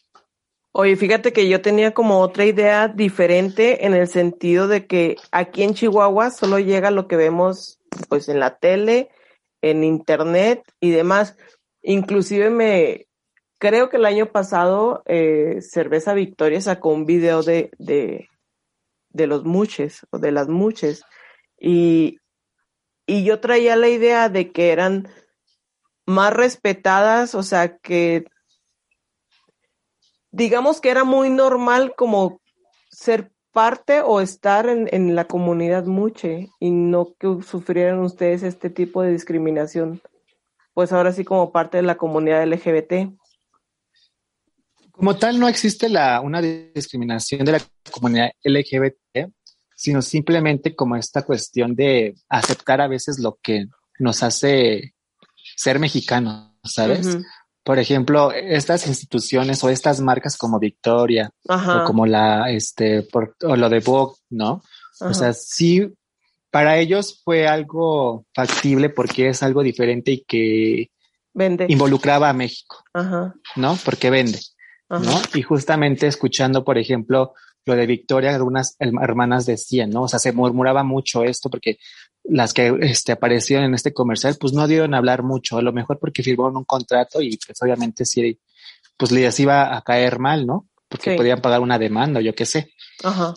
Oye, 0.71 0.95
fíjate 0.95 1.33
que 1.33 1.47
yo 1.47 1.61
tenía 1.61 1.93
como 1.93 2.19
otra 2.21 2.45
idea 2.45 2.87
diferente 2.87 3.85
en 3.85 3.93
el 3.93 4.07
sentido 4.07 4.67
de 4.67 4.87
que 4.87 5.17
aquí 5.31 5.61
en 5.61 5.75
Chihuahua 5.75 6.31
solo 6.31 6.57
llega 6.57 6.89
lo 6.89 7.07
que 7.07 7.15
vemos 7.15 7.79
pues 8.09 8.27
en 8.27 8.39
la 8.39 8.57
tele, 8.57 9.11
en 9.65 9.83
internet 9.83 10.63
y 10.79 10.91
demás. 10.91 11.35
Inclusive 11.81 12.51
me 12.51 13.07
creo 13.57 13.89
que 13.89 13.97
el 13.97 14.05
año 14.05 14.31
pasado 14.31 15.01
eh, 15.07 15.59
Cerveza 15.61 16.13
Victoria 16.13 16.61
sacó 16.61 16.89
un 16.89 17.05
video 17.05 17.41
de, 17.41 17.71
de, 17.79 18.29
de 19.09 19.27
los 19.27 19.43
muches 19.43 20.05
o 20.11 20.19
de 20.19 20.31
las 20.31 20.49
muches 20.49 21.03
y, 21.59 22.19
y 23.07 23.23
yo 23.23 23.39
traía 23.39 23.75
la 23.75 23.89
idea 23.89 24.29
de 24.29 24.51
que 24.51 24.71
eran 24.71 25.07
más 26.05 26.31
respetadas, 26.31 27.33
o 27.33 27.41
sea 27.41 27.77
que 27.77 28.25
digamos 30.29 30.79
que 30.79 30.91
era 30.91 31.03
muy 31.03 31.31
normal 31.31 31.95
como 31.97 32.39
ser 32.91 33.31
parte 33.55 34.01
o 34.01 34.19
estar 34.19 34.67
en, 34.67 34.89
en, 34.91 35.15
la 35.15 35.27
comunidad 35.27 35.85
muche 35.85 36.49
y 36.59 36.71
no 36.71 37.15
que 37.17 37.41
sufrieran 37.41 37.99
ustedes 37.99 38.43
este 38.43 38.69
tipo 38.69 39.01
de 39.01 39.13
discriminación, 39.13 40.01
pues 40.73 40.91
ahora 40.91 41.13
sí 41.13 41.23
como 41.23 41.53
parte 41.53 41.77
de 41.77 41.83
la 41.83 41.95
comunidad 41.95 42.45
LGBT. 42.45 43.15
Como 44.91 45.15
tal, 45.15 45.39
no 45.39 45.47
existe 45.47 45.87
la, 45.87 46.19
una 46.19 46.41
discriminación 46.41 47.45
de 47.45 47.53
la 47.53 47.61
comunidad 47.91 48.31
LGBT, 48.43 49.31
sino 49.73 50.01
simplemente 50.01 50.75
como 50.75 50.97
esta 50.97 51.21
cuestión 51.21 51.75
de 51.75 52.13
aceptar 52.27 52.81
a 52.81 52.89
veces 52.89 53.19
lo 53.19 53.39
que 53.41 53.67
nos 53.99 54.21
hace 54.21 54.95
ser 55.55 55.79
mexicanos, 55.79 56.51
¿sabes? 56.65 57.19
Por 57.65 57.79
ejemplo, 57.79 58.31
estas 58.31 58.85
instituciones 58.85 59.63
o 59.63 59.69
estas 59.69 59.99
marcas 59.99 60.37
como 60.37 60.59
Victoria 60.59 61.31
o 61.49 61.83
como 61.83 62.05
la, 62.05 62.51
este, 62.51 63.01
por, 63.01 63.35
o 63.41 63.55
lo 63.55 63.69
de 63.69 63.79
Vogue, 63.79 64.13
¿no? 64.29 64.61
O 64.99 65.13
sea, 65.15 65.33
sí, 65.33 65.91
para 66.51 66.77
ellos 66.77 67.21
fue 67.25 67.47
algo 67.47 68.27
factible 68.35 68.89
porque 68.89 69.29
es 69.29 69.41
algo 69.41 69.63
diferente 69.63 70.11
y 70.11 70.23
que 70.25 70.91
vende. 71.33 71.65
involucraba 71.67 72.29
a 72.29 72.33
México, 72.33 72.83
¿no? 73.55 73.79
Porque 73.83 74.11
vende, 74.11 74.39
¿no? 74.87 75.19
Y 75.33 75.41
justamente 75.41 76.05
escuchando, 76.05 76.63
por 76.63 76.77
ejemplo, 76.77 77.33
lo 77.65 77.75
de 77.75 77.87
Victoria, 77.87 78.35
algunas 78.35 78.77
hermanas 78.79 79.47
decían, 79.47 79.89
¿no? 79.89 80.03
O 80.03 80.07
sea, 80.07 80.19
se 80.19 80.33
murmuraba 80.33 80.83
mucho 80.83 81.23
esto 81.23 81.49
porque 81.49 81.79
las 82.27 82.53
que 82.53 82.75
este, 82.81 83.11
aparecieron 83.11 83.65
en 83.65 83.73
este 83.73 83.93
comercial, 83.93 84.35
pues 84.39 84.53
no 84.53 84.67
dieron 84.67 84.93
a 84.93 84.97
hablar 84.97 85.23
mucho, 85.23 85.57
a 85.57 85.61
lo 85.61 85.73
mejor 85.73 85.99
porque 85.99 86.23
firmaron 86.23 86.57
un 86.57 86.65
contrato 86.65 87.21
y 87.21 87.37
pues 87.37 87.61
obviamente 87.61 88.05
sí, 88.05 88.39
pues 88.97 89.11
les 89.11 89.39
iba 89.39 89.75
a 89.75 89.81
caer 89.81 90.19
mal, 90.19 90.45
¿no? 90.45 90.67
Porque 90.87 91.15
podían 91.15 91.41
pagar 91.41 91.61
una 91.61 91.79
demanda 91.79 92.19
o 92.19 92.23
yo 92.23 92.33
qué 92.33 92.45
sé. 92.45 92.71
Ajá. 93.03 93.33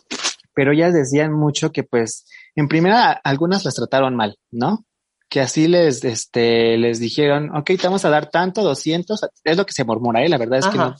Pero 0.55 0.73
ellas 0.73 0.93
decían 0.93 1.33
mucho 1.33 1.73
que 1.73 1.83
pues, 1.83 2.27
en 2.55 2.69
primera, 2.69 3.13
algunas 3.13 3.65
las 3.65 3.75
trataron 3.75 4.17
mal, 4.17 4.39
¿no? 4.51 4.85
Que 5.29 5.41
así 5.41 5.69
les, 5.69 6.05
este, 6.05 6.79
les 6.79 6.99
dijeron, 6.99 7.55
ok, 7.57 7.67
te 7.67 7.87
vamos 7.87 8.05
a 8.05 8.11
dar 8.11 8.31
tanto, 8.31 8.63
200, 8.63 9.21
es 9.45 9.57
lo 9.57 9.67
que 9.67 9.73
se 9.73 9.85
murmura, 9.85 10.25
¿eh? 10.25 10.29
La 10.29 10.39
verdad 10.39 10.61
es 10.61 10.67
que 10.67 10.79
no, 10.79 10.95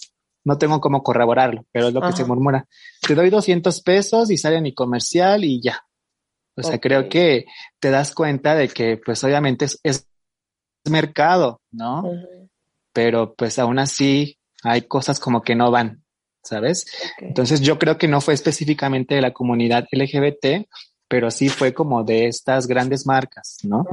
no 0.45 0.59
tengo 0.59 0.81
cómo 0.81 1.03
corroborarlo, 1.03 1.65
pero 1.73 1.89
es 1.89 1.95
lo 1.95 2.01
que 2.01 2.13
se 2.13 2.25
murmura. 2.25 2.67
Te 3.07 3.15
doy 3.15 3.31
200 3.31 3.81
pesos 3.83 4.31
y 4.31 4.37
sale 4.37 4.61
mi 4.61 4.75
comercial 4.75 5.45
y 5.45 5.61
ya. 5.63 5.83
O 6.59 6.63
sea, 6.63 6.79
creo 6.79 7.09
que 7.09 7.47
te 7.79 7.91
das 7.91 8.15
cuenta 8.15 8.55
de 8.55 8.69
que, 8.69 8.97
pues 8.97 9.23
obviamente 9.23 9.67
es, 9.83 10.09
mercado, 10.91 11.61
¿no? 11.71 12.03
Pero 12.93 13.35
pues 13.35 13.59
aún 13.59 13.79
así 13.79 14.39
hay 14.63 14.83
cosas 14.83 15.21
como 15.21 15.43
que 15.43 15.55
no 15.55 15.71
van, 15.71 16.03
¿sabes? 16.43 16.87
Entonces 17.19 17.61
yo 17.61 17.79
creo 17.79 17.99
que 17.99 18.09
no 18.09 18.21
fue 18.21 18.33
específicamente 18.33 19.15
de 19.15 19.21
la 19.21 19.33
comunidad 19.33 19.87
LGBT, 19.93 20.67
pero 21.07 21.31
sí 21.31 21.51
fue 21.51 21.75
como 21.75 22.05
de 22.05 22.27
estas 22.27 22.67
grandes 22.67 23.07
marcas, 23.07 23.59
¿no? 23.65 23.85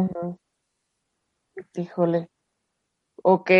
Híjole. 1.75 2.29
Ok. 3.21 3.51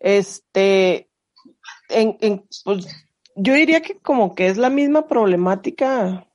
Este, 0.00 1.08
en, 1.88 2.44
pues, 2.64 2.86
yo 3.36 3.54
diría 3.54 3.82
que 3.82 3.98
como 3.98 4.34
que 4.34 4.48
es 4.48 4.56
la 4.56 4.70
misma 4.70 5.06
problemática, 5.06 6.26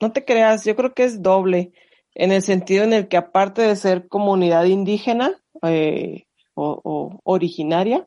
no 0.00 0.12
te 0.12 0.24
creas, 0.24 0.64
yo 0.64 0.74
creo 0.76 0.94
que 0.94 1.04
es 1.04 1.22
doble, 1.22 1.72
en 2.14 2.32
el 2.32 2.42
sentido 2.42 2.84
en 2.84 2.92
el 2.92 3.08
que 3.08 3.16
aparte 3.16 3.62
de 3.62 3.76
ser 3.76 4.08
comunidad 4.08 4.64
indígena 4.64 5.40
eh, 5.62 6.24
o, 6.54 7.20
originaria, 7.24 8.06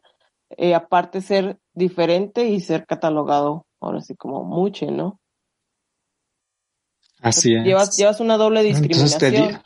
eh, 0.58 0.76
aparte 0.76 1.22
ser 1.22 1.58
diferente 1.74 2.48
y 2.48 2.60
ser 2.60 2.86
catalogado 2.86 3.66
ahora 3.80 4.02
sí 4.02 4.16
como 4.16 4.44
mucho, 4.44 4.90
¿no? 4.92 5.20
Así 7.22 7.56
es. 7.56 7.64
Llevas, 7.64 7.96
llevas 7.96 8.20
una 8.20 8.38
doble 8.38 8.64
discriminación. 8.64 9.62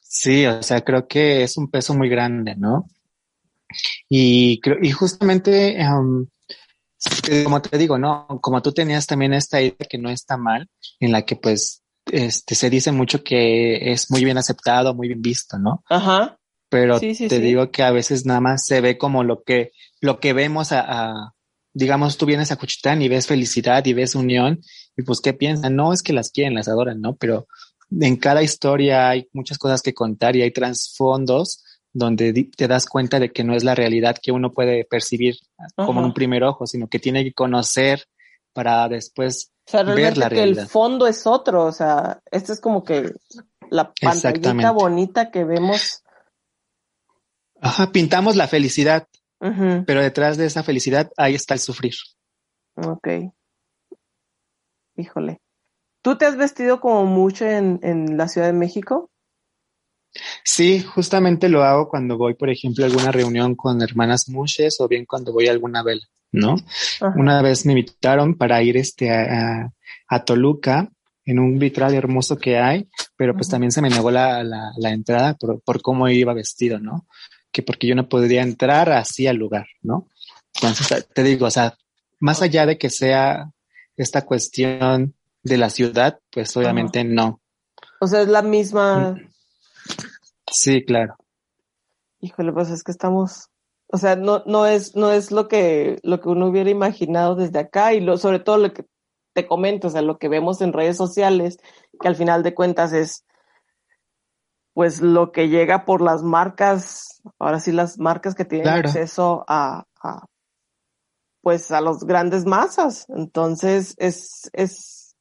sí, 0.00 0.46
o 0.46 0.62
sea, 0.62 0.82
creo 0.82 1.06
que 1.08 1.42
es 1.42 1.56
un 1.56 1.68
peso 1.68 1.94
muy 1.94 2.08
grande, 2.08 2.54
¿no? 2.56 2.86
Y, 4.08 4.60
y 4.82 4.90
justamente, 4.92 5.76
como 7.44 7.62
te 7.62 7.76
digo, 7.78 7.98
¿no? 7.98 8.26
Como 8.40 8.62
tú 8.62 8.72
tenías 8.72 9.06
también 9.06 9.34
esta 9.34 9.60
idea 9.60 9.86
que 9.88 9.98
no 9.98 10.10
está 10.10 10.36
mal, 10.36 10.68
en 11.00 11.12
la 11.12 11.22
que 11.22 11.36
pues 11.36 11.82
este, 12.10 12.54
se 12.54 12.70
dice 12.70 12.92
mucho 12.92 13.22
que 13.22 13.92
es 13.92 14.10
muy 14.10 14.24
bien 14.24 14.38
aceptado, 14.38 14.94
muy 14.94 15.08
bien 15.08 15.22
visto, 15.22 15.58
¿no? 15.58 15.82
Ajá. 15.88 16.38
Pero 16.68 16.98
te 16.98 17.40
digo 17.40 17.70
que 17.70 17.82
a 17.82 17.92
veces 17.92 18.26
nada 18.26 18.40
más 18.40 18.64
se 18.64 18.80
ve 18.80 18.98
como 18.98 19.22
lo 19.22 19.42
que, 19.42 19.72
lo 20.00 20.18
que 20.18 20.32
vemos 20.32 20.72
a, 20.72 21.32
digamos, 21.72 22.16
tú 22.16 22.26
vienes 22.26 22.50
a 22.50 22.56
Cuchitán 22.56 23.02
y 23.02 23.08
ves 23.08 23.26
felicidad 23.26 23.84
y 23.86 23.92
ves 23.92 24.14
unión 24.14 24.60
y 24.96 25.02
pues 25.02 25.20
qué 25.20 25.32
piensan, 25.32 25.76
no 25.76 25.92
es 25.92 26.02
que 26.02 26.12
las 26.12 26.30
quieren, 26.30 26.54
las 26.54 26.68
adoran, 26.68 27.00
¿no? 27.00 27.14
Pero 27.16 27.46
en 27.90 28.16
cada 28.16 28.42
historia 28.42 29.08
hay 29.10 29.28
muchas 29.32 29.58
cosas 29.58 29.80
que 29.80 29.94
contar 29.94 30.34
y 30.34 30.42
hay 30.42 30.50
trasfondos 30.50 31.62
donde 31.96 32.50
te 32.54 32.68
das 32.68 32.86
cuenta 32.86 33.18
de 33.18 33.32
que 33.32 33.42
no 33.42 33.54
es 33.54 33.64
la 33.64 33.74
realidad 33.74 34.16
que 34.22 34.30
uno 34.30 34.52
puede 34.52 34.84
percibir 34.84 35.36
como 35.74 36.00
en 36.00 36.06
un 36.06 36.14
primer 36.14 36.44
ojo, 36.44 36.66
sino 36.66 36.88
que 36.88 36.98
tiene 36.98 37.24
que 37.24 37.32
conocer 37.32 38.06
para 38.52 38.86
después 38.88 39.50
ver 39.72 40.18
la 40.18 40.28
realidad. 40.28 40.54
que 40.54 40.60
el 40.62 40.68
fondo 40.68 41.06
es 41.06 41.26
otro, 41.26 41.64
o 41.64 41.72
sea, 41.72 42.20
esta 42.30 42.52
es 42.52 42.60
como 42.60 42.84
que 42.84 43.12
la 43.70 43.92
pantallita 43.94 44.72
bonita 44.72 45.30
que 45.30 45.44
vemos. 45.44 46.02
Ajá, 47.62 47.90
pintamos 47.90 48.36
la 48.36 48.46
felicidad, 48.46 49.08
pero 49.38 50.02
detrás 50.02 50.36
de 50.36 50.44
esa 50.44 50.62
felicidad 50.62 51.10
ahí 51.16 51.34
está 51.34 51.54
el 51.54 51.60
sufrir. 51.60 51.94
Ok. 52.76 53.08
Híjole. 54.96 55.40
¿Tú 56.02 56.18
te 56.18 56.26
has 56.26 56.36
vestido 56.36 56.78
como 56.78 57.06
mucho 57.06 57.46
en, 57.46 57.80
en 57.82 58.18
la 58.18 58.28
Ciudad 58.28 58.48
de 58.48 58.52
México? 58.52 59.10
Sí, 60.44 60.80
justamente 60.80 61.48
lo 61.48 61.64
hago 61.64 61.88
cuando 61.88 62.16
voy, 62.16 62.34
por 62.34 62.50
ejemplo, 62.50 62.84
a 62.84 62.88
alguna 62.88 63.12
reunión 63.12 63.54
con 63.54 63.82
hermanas 63.82 64.28
mushes 64.28 64.80
o 64.80 64.88
bien 64.88 65.04
cuando 65.06 65.32
voy 65.32 65.48
a 65.48 65.52
alguna 65.52 65.82
vela, 65.82 66.02
¿no? 66.32 66.56
Una 67.16 67.42
vez 67.42 67.66
me 67.66 67.72
invitaron 67.72 68.36
para 68.36 68.62
ir 68.62 68.76
este 68.76 69.10
a, 69.10 69.72
Toluca 70.24 70.88
en 71.24 71.38
un 71.38 71.58
vitral 71.58 71.94
hermoso 71.94 72.38
que 72.38 72.58
hay, 72.58 72.88
pero 73.16 73.34
pues 73.34 73.48
también 73.48 73.72
se 73.72 73.82
me 73.82 73.90
negó 73.90 74.10
la, 74.10 74.44
la, 74.44 74.90
entrada 74.90 75.34
por, 75.34 75.60
por, 75.62 75.82
cómo 75.82 76.08
iba 76.08 76.32
vestido, 76.34 76.78
¿no? 76.78 77.06
Que 77.50 77.62
porque 77.62 77.86
yo 77.88 77.94
no 77.94 78.08
podría 78.08 78.42
entrar 78.42 78.90
así 78.92 79.26
al 79.26 79.36
lugar, 79.36 79.66
¿no? 79.82 80.08
Entonces, 80.54 81.08
te 81.12 81.22
digo, 81.22 81.46
o 81.46 81.50
sea, 81.50 81.76
más 82.20 82.42
allá 82.42 82.66
de 82.66 82.78
que 82.78 82.90
sea 82.90 83.50
esta 83.96 84.24
cuestión 84.24 85.14
de 85.42 85.58
la 85.58 85.70
ciudad, 85.70 86.18
pues 86.30 86.56
obviamente 86.56 87.04
no. 87.04 87.40
O 88.00 88.06
sea, 88.06 88.22
es 88.22 88.28
la 88.28 88.42
misma 88.42 89.12
mm. 89.12 89.25
Sí, 90.56 90.82
claro. 90.82 91.16
Híjole, 92.18 92.50
pues 92.50 92.70
es 92.70 92.82
que 92.82 92.90
estamos, 92.90 93.50
o 93.88 93.98
sea, 93.98 94.16
no, 94.16 94.42
no 94.46 94.64
es, 94.64 94.96
no 94.96 95.10
es 95.10 95.30
lo 95.30 95.48
que, 95.48 95.98
lo 96.02 96.18
que 96.18 96.30
uno 96.30 96.46
hubiera 96.48 96.70
imaginado 96.70 97.34
desde 97.34 97.58
acá 97.58 97.92
y 97.92 98.00
lo, 98.00 98.16
sobre 98.16 98.38
todo 98.38 98.56
lo 98.56 98.72
que 98.72 98.86
te 99.34 99.46
comento, 99.46 99.88
o 99.88 99.90
sea, 99.90 100.00
lo 100.00 100.16
que 100.16 100.30
vemos 100.30 100.62
en 100.62 100.72
redes 100.72 100.96
sociales, 100.96 101.58
que 102.00 102.08
al 102.08 102.16
final 102.16 102.42
de 102.42 102.54
cuentas 102.54 102.94
es, 102.94 103.26
pues 104.72 105.02
lo 105.02 105.30
que 105.30 105.50
llega 105.50 105.84
por 105.84 106.00
las 106.00 106.22
marcas, 106.22 107.20
ahora 107.38 107.60
sí 107.60 107.70
las 107.70 107.98
marcas 107.98 108.34
que 108.34 108.46
tienen 108.46 108.68
acceso 108.68 109.44
a, 109.48 109.84
a, 110.02 110.24
pues 111.42 111.70
a 111.70 111.82
los 111.82 112.04
grandes 112.04 112.46
masas. 112.46 113.04
Entonces 113.10 113.94
es, 113.98 114.48
es, 114.54 115.16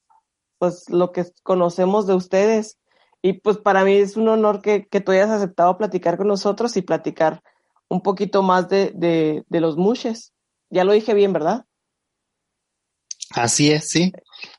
pues 0.60 0.90
lo 0.90 1.12
que 1.12 1.26
conocemos 1.44 2.08
de 2.08 2.14
ustedes 2.14 2.78
y 3.26 3.34
pues 3.34 3.58
para 3.58 3.84
mí 3.84 3.94
es 3.96 4.18
un 4.18 4.28
honor 4.28 4.62
que, 4.62 4.86
que 4.86 5.02
tú 5.02 5.12
hayas 5.12 5.32
aceptado 5.32 5.80
platicar 5.80 6.16
con 6.16 6.28
nosotros 6.28 6.78
y 6.78 6.84
platicar 6.84 7.42
un 7.90 8.02
poquito 8.02 8.44
más 8.44 8.70
de, 8.70 8.92
de, 8.94 9.44
de 9.50 9.62
los 9.62 9.78
mushes. 9.78 10.32
Ya 10.70 10.84
lo 10.84 10.94
dije 10.94 11.16
bien, 11.16 11.34
¿verdad? 11.34 11.66
Así 13.32 13.72
es, 13.72 13.90
sí. 13.90 14.14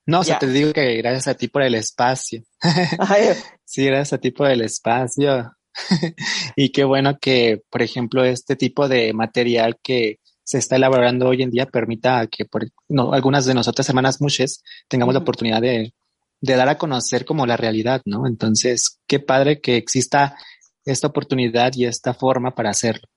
No, 0.04 0.18
o 0.18 0.24
sea, 0.24 0.40
te 0.40 0.48
digo 0.48 0.72
que 0.72 0.96
gracias 0.96 1.28
a 1.28 1.34
ti 1.34 1.46
por 1.46 1.62
el 1.62 1.76
espacio. 1.76 2.42
sí, 3.64 3.84
gracias 3.84 4.14
a 4.14 4.18
ti 4.18 4.32
por 4.32 4.50
el 4.50 4.62
espacio. 4.62 5.52
y 6.56 6.72
qué 6.72 6.82
bueno 6.82 7.18
que, 7.20 7.62
por 7.70 7.82
ejemplo, 7.82 8.24
este 8.24 8.56
tipo 8.56 8.88
de 8.88 9.12
material 9.12 9.78
que 9.80 10.18
se 10.42 10.58
está 10.58 10.74
elaborando 10.74 11.28
hoy 11.28 11.40
en 11.42 11.52
día 11.52 11.66
permita 11.66 12.26
que 12.26 12.46
por, 12.46 12.66
no, 12.88 13.12
algunas 13.12 13.46
de 13.46 13.54
nosotras 13.54 13.88
hermanas 13.88 14.20
mushes 14.20 14.64
tengamos 14.88 15.14
la 15.14 15.20
oportunidad 15.20 15.62
de 15.62 15.94
de 16.40 16.56
dar 16.56 16.68
a 16.68 16.78
conocer 16.78 17.24
como 17.24 17.46
la 17.46 17.56
realidad, 17.56 18.02
¿no? 18.04 18.26
Entonces, 18.26 19.00
qué 19.06 19.20
padre 19.20 19.60
que 19.60 19.76
exista 19.76 20.36
esta 20.84 21.08
oportunidad 21.08 21.72
y 21.74 21.84
esta 21.86 22.14
forma 22.14 22.54
para 22.54 22.70
hacerlo. 22.70 23.08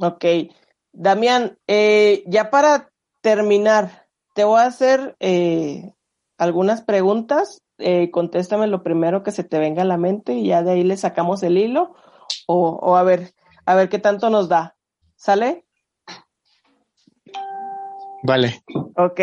Ok. 0.00 0.24
Damián, 0.92 1.58
eh, 1.66 2.24
ya 2.26 2.50
para 2.50 2.90
terminar, 3.20 4.06
te 4.34 4.44
voy 4.44 4.60
a 4.60 4.66
hacer 4.66 5.16
eh, 5.20 5.92
algunas 6.38 6.82
preguntas. 6.82 7.62
Eh, 7.78 8.10
contéstame 8.10 8.66
lo 8.66 8.82
primero 8.82 9.22
que 9.22 9.32
se 9.32 9.44
te 9.44 9.58
venga 9.58 9.82
a 9.82 9.86
la 9.86 9.96
mente 9.96 10.34
y 10.34 10.46
ya 10.46 10.62
de 10.62 10.72
ahí 10.72 10.84
le 10.84 10.96
sacamos 10.96 11.42
el 11.42 11.58
hilo 11.58 11.94
o, 12.46 12.68
o 12.80 12.96
a 12.96 13.02
ver, 13.02 13.34
a 13.66 13.74
ver 13.74 13.88
qué 13.88 13.98
tanto 13.98 14.30
nos 14.30 14.48
da. 14.48 14.76
¿Sale? 15.16 15.64
Vale. 18.22 18.62
Ok. 18.96 19.20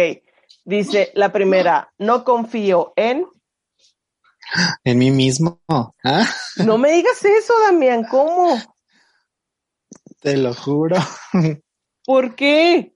Dice 0.63 1.11
la 1.15 1.31
primera, 1.31 1.91
no 1.97 2.23
confío 2.23 2.93
en... 2.95 3.25
En 4.83 4.97
mí 4.97 5.11
mismo. 5.11 5.61
¿Ah? 6.03 6.25
No 6.57 6.77
me 6.77 6.91
digas 6.91 7.23
eso, 7.23 7.53
Damián, 7.61 8.05
¿cómo? 8.09 8.59
Te 10.21 10.37
lo 10.37 10.53
juro. 10.53 10.97
¿Por 12.05 12.35
qué? 12.35 12.93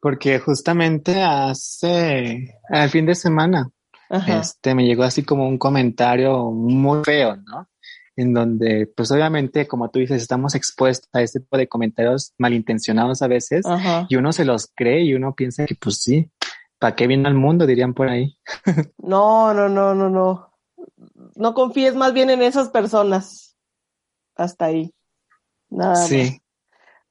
Porque 0.00 0.38
justamente 0.38 1.22
hace, 1.22 2.60
al 2.68 2.90
fin 2.90 3.06
de 3.06 3.14
semana, 3.14 3.70
este, 4.26 4.74
me 4.74 4.84
llegó 4.84 5.02
así 5.02 5.24
como 5.24 5.48
un 5.48 5.58
comentario 5.58 6.50
muy 6.50 7.02
feo, 7.04 7.36
¿no? 7.36 7.68
En 8.16 8.32
donde, 8.32 8.86
pues 8.96 9.10
obviamente, 9.10 9.66
como 9.66 9.90
tú 9.90 9.98
dices, 9.98 10.22
estamos 10.22 10.54
expuestos 10.54 11.08
a 11.12 11.20
este 11.20 11.40
tipo 11.40 11.56
de 11.56 11.68
comentarios 11.68 12.32
malintencionados 12.38 13.22
a 13.22 13.26
veces 13.26 13.64
y 14.08 14.16
uno 14.16 14.32
se 14.32 14.44
los 14.44 14.70
cree 14.74 15.02
y 15.02 15.14
uno 15.14 15.34
piensa 15.34 15.66
que 15.66 15.74
pues 15.74 15.98
sí, 15.98 16.30
¿para 16.78 16.94
qué 16.94 17.06
viene 17.06 17.26
al 17.26 17.34
mundo? 17.34 17.66
Dirían 17.66 17.92
por 17.94 18.08
ahí. 18.08 18.38
no, 18.98 19.52
no, 19.52 19.68
no, 19.68 19.94
no, 19.94 20.08
no. 20.08 20.52
No 21.34 21.54
confíes 21.54 21.94
más 21.96 22.12
bien 22.12 22.30
en 22.30 22.42
esas 22.42 22.68
personas. 22.68 23.56
Hasta 24.36 24.66
ahí. 24.66 24.94
Nada 25.70 25.96
sí. 25.96 26.40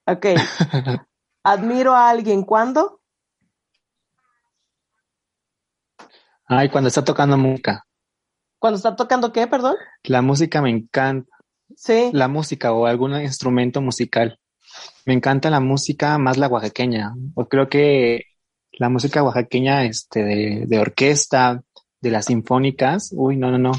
Ok. 0.05 0.27
Admiro 1.43 1.93
a 1.93 2.09
alguien. 2.09 2.43
¿Cuándo? 2.43 3.01
Ay, 6.45 6.69
cuando 6.69 6.87
está 6.87 7.03
tocando 7.03 7.37
música. 7.37 7.85
¿Cuando 8.63 8.77
está 8.77 8.95
tocando 8.95 9.33
qué, 9.33 9.45
perdón? 9.45 9.75
La 10.05 10.21
música 10.21 10.61
me 10.61 10.69
encanta. 10.69 11.29
Sí. 11.75 12.11
La 12.13 12.29
música 12.29 12.71
o 12.71 12.85
algún 12.85 13.13
instrumento 13.21 13.81
musical. 13.81 14.39
Me 15.05 15.13
encanta 15.13 15.49
la 15.49 15.59
música 15.59 16.17
más 16.17 16.37
la 16.37 16.47
oaxaqueña. 16.47 17.13
O 17.35 17.49
creo 17.49 17.67
que 17.67 18.21
la 18.71 18.87
música 18.87 19.21
oaxaqueña, 19.21 19.83
este, 19.83 20.23
de, 20.23 20.63
de 20.65 20.79
orquesta, 20.79 21.61
de 21.99 22.09
las 22.09 22.27
sinfónicas, 22.27 23.09
uy, 23.11 23.35
no, 23.35 23.51
no, 23.51 23.57
no. 23.57 23.73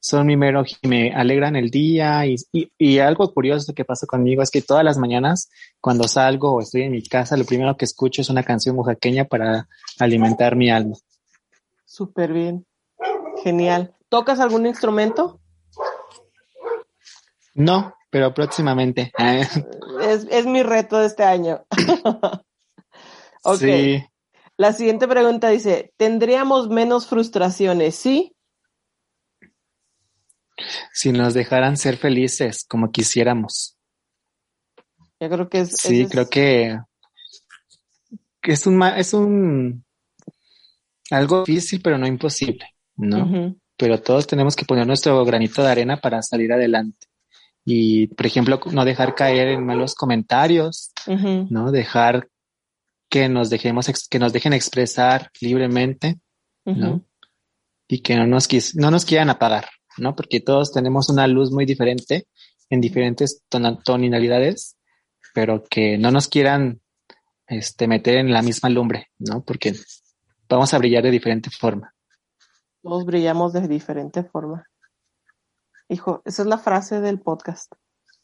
Son 0.00 0.26
mi 0.26 0.38
mero 0.38 0.64
y 0.64 0.88
me 0.88 1.12
alegran 1.12 1.54
el 1.54 1.68
día. 1.70 2.24
Y, 2.24 2.36
y, 2.50 2.72
y, 2.78 2.98
algo 2.98 3.30
curioso 3.34 3.74
que 3.74 3.84
pasa 3.84 4.06
conmigo 4.06 4.40
es 4.40 4.50
que 4.50 4.62
todas 4.62 4.84
las 4.84 4.96
mañanas, 4.96 5.50
cuando 5.82 6.08
salgo 6.08 6.54
o 6.54 6.62
estoy 6.62 6.84
en 6.84 6.92
mi 6.92 7.02
casa, 7.02 7.36
lo 7.36 7.44
primero 7.44 7.76
que 7.76 7.84
escucho 7.84 8.22
es 8.22 8.30
una 8.30 8.42
canción 8.42 8.78
oaxaqueña 8.78 9.26
para 9.26 9.68
alimentar 9.98 10.56
mi 10.56 10.70
alma. 10.70 10.96
Súper 11.84 12.32
bien. 12.32 12.64
Genial. 13.42 13.94
¿Tocas 14.08 14.40
algún 14.40 14.66
instrumento? 14.66 15.40
No, 17.54 17.94
pero 18.10 18.34
próximamente. 18.34 19.12
es, 20.02 20.26
es, 20.30 20.46
mi 20.46 20.62
reto 20.62 20.98
de 20.98 21.06
este 21.06 21.24
año. 21.24 21.64
ok. 23.44 23.58
Sí. 23.58 24.04
La 24.56 24.72
siguiente 24.72 25.08
pregunta 25.08 25.48
dice, 25.48 25.92
¿tendríamos 25.96 26.68
menos 26.68 27.06
frustraciones? 27.06 27.94
¿Sí? 27.94 28.36
Si 30.92 31.12
nos 31.12 31.32
dejaran 31.32 31.76
ser 31.76 31.96
felices 31.96 32.66
como 32.68 32.90
quisiéramos. 32.90 33.78
Yo 35.18 35.30
creo 35.30 35.48
que 35.48 35.60
es... 35.60 35.76
Sí, 35.76 36.06
creo 36.06 36.28
que, 36.28 36.78
que 38.42 38.52
es 38.52 38.66
un, 38.66 38.82
es 38.82 39.14
un 39.14 39.84
algo 41.10 41.44
difícil, 41.44 41.80
pero 41.82 41.98
no 41.98 42.06
imposible, 42.06 42.69
¿no? 43.00 43.56
Pero 43.76 44.00
todos 44.00 44.26
tenemos 44.26 44.54
que 44.56 44.64
poner 44.64 44.86
nuestro 44.86 45.24
granito 45.24 45.62
de 45.62 45.70
arena 45.70 45.96
para 45.96 46.22
salir 46.22 46.52
adelante. 46.52 47.06
Y, 47.64 48.08
por 48.08 48.26
ejemplo, 48.26 48.60
no 48.72 48.84
dejar 48.84 49.14
caer 49.14 49.48
en 49.48 49.64
malos 49.64 49.94
comentarios, 49.94 50.92
¿no? 51.06 51.72
Dejar 51.72 52.28
que 53.08 53.28
nos 53.28 53.50
dejemos, 53.50 53.90
que 54.08 54.18
nos 54.18 54.32
dejen 54.32 54.52
expresar 54.52 55.30
libremente, 55.40 56.20
¿no? 56.64 57.04
Y 57.88 58.00
que 58.00 58.16
no 58.16 58.26
nos, 58.26 58.48
no 58.76 58.90
nos 58.90 59.04
quieran 59.04 59.30
apagar, 59.30 59.66
¿no? 59.98 60.14
Porque 60.14 60.40
todos 60.40 60.72
tenemos 60.72 61.08
una 61.08 61.26
luz 61.26 61.50
muy 61.50 61.64
diferente 61.64 62.26
en 62.68 62.80
diferentes 62.80 63.42
tonalidades, 63.48 64.76
pero 65.34 65.64
que 65.68 65.98
no 65.98 66.10
nos 66.10 66.28
quieran 66.28 66.80
este, 67.46 67.88
meter 67.88 68.18
en 68.18 68.32
la 68.32 68.42
misma 68.42 68.68
lumbre, 68.68 69.08
¿no? 69.18 69.42
Porque 69.42 69.74
vamos 70.48 70.72
a 70.72 70.78
brillar 70.78 71.02
de 71.02 71.10
diferente 71.10 71.50
forma. 71.50 71.92
Todos 72.82 73.04
brillamos 73.04 73.52
de 73.52 73.68
diferente 73.68 74.24
forma. 74.24 74.66
Hijo, 75.88 76.22
esa 76.24 76.42
es 76.42 76.48
la 76.48 76.58
frase 76.58 77.00
del 77.00 77.20
podcast. 77.20 77.72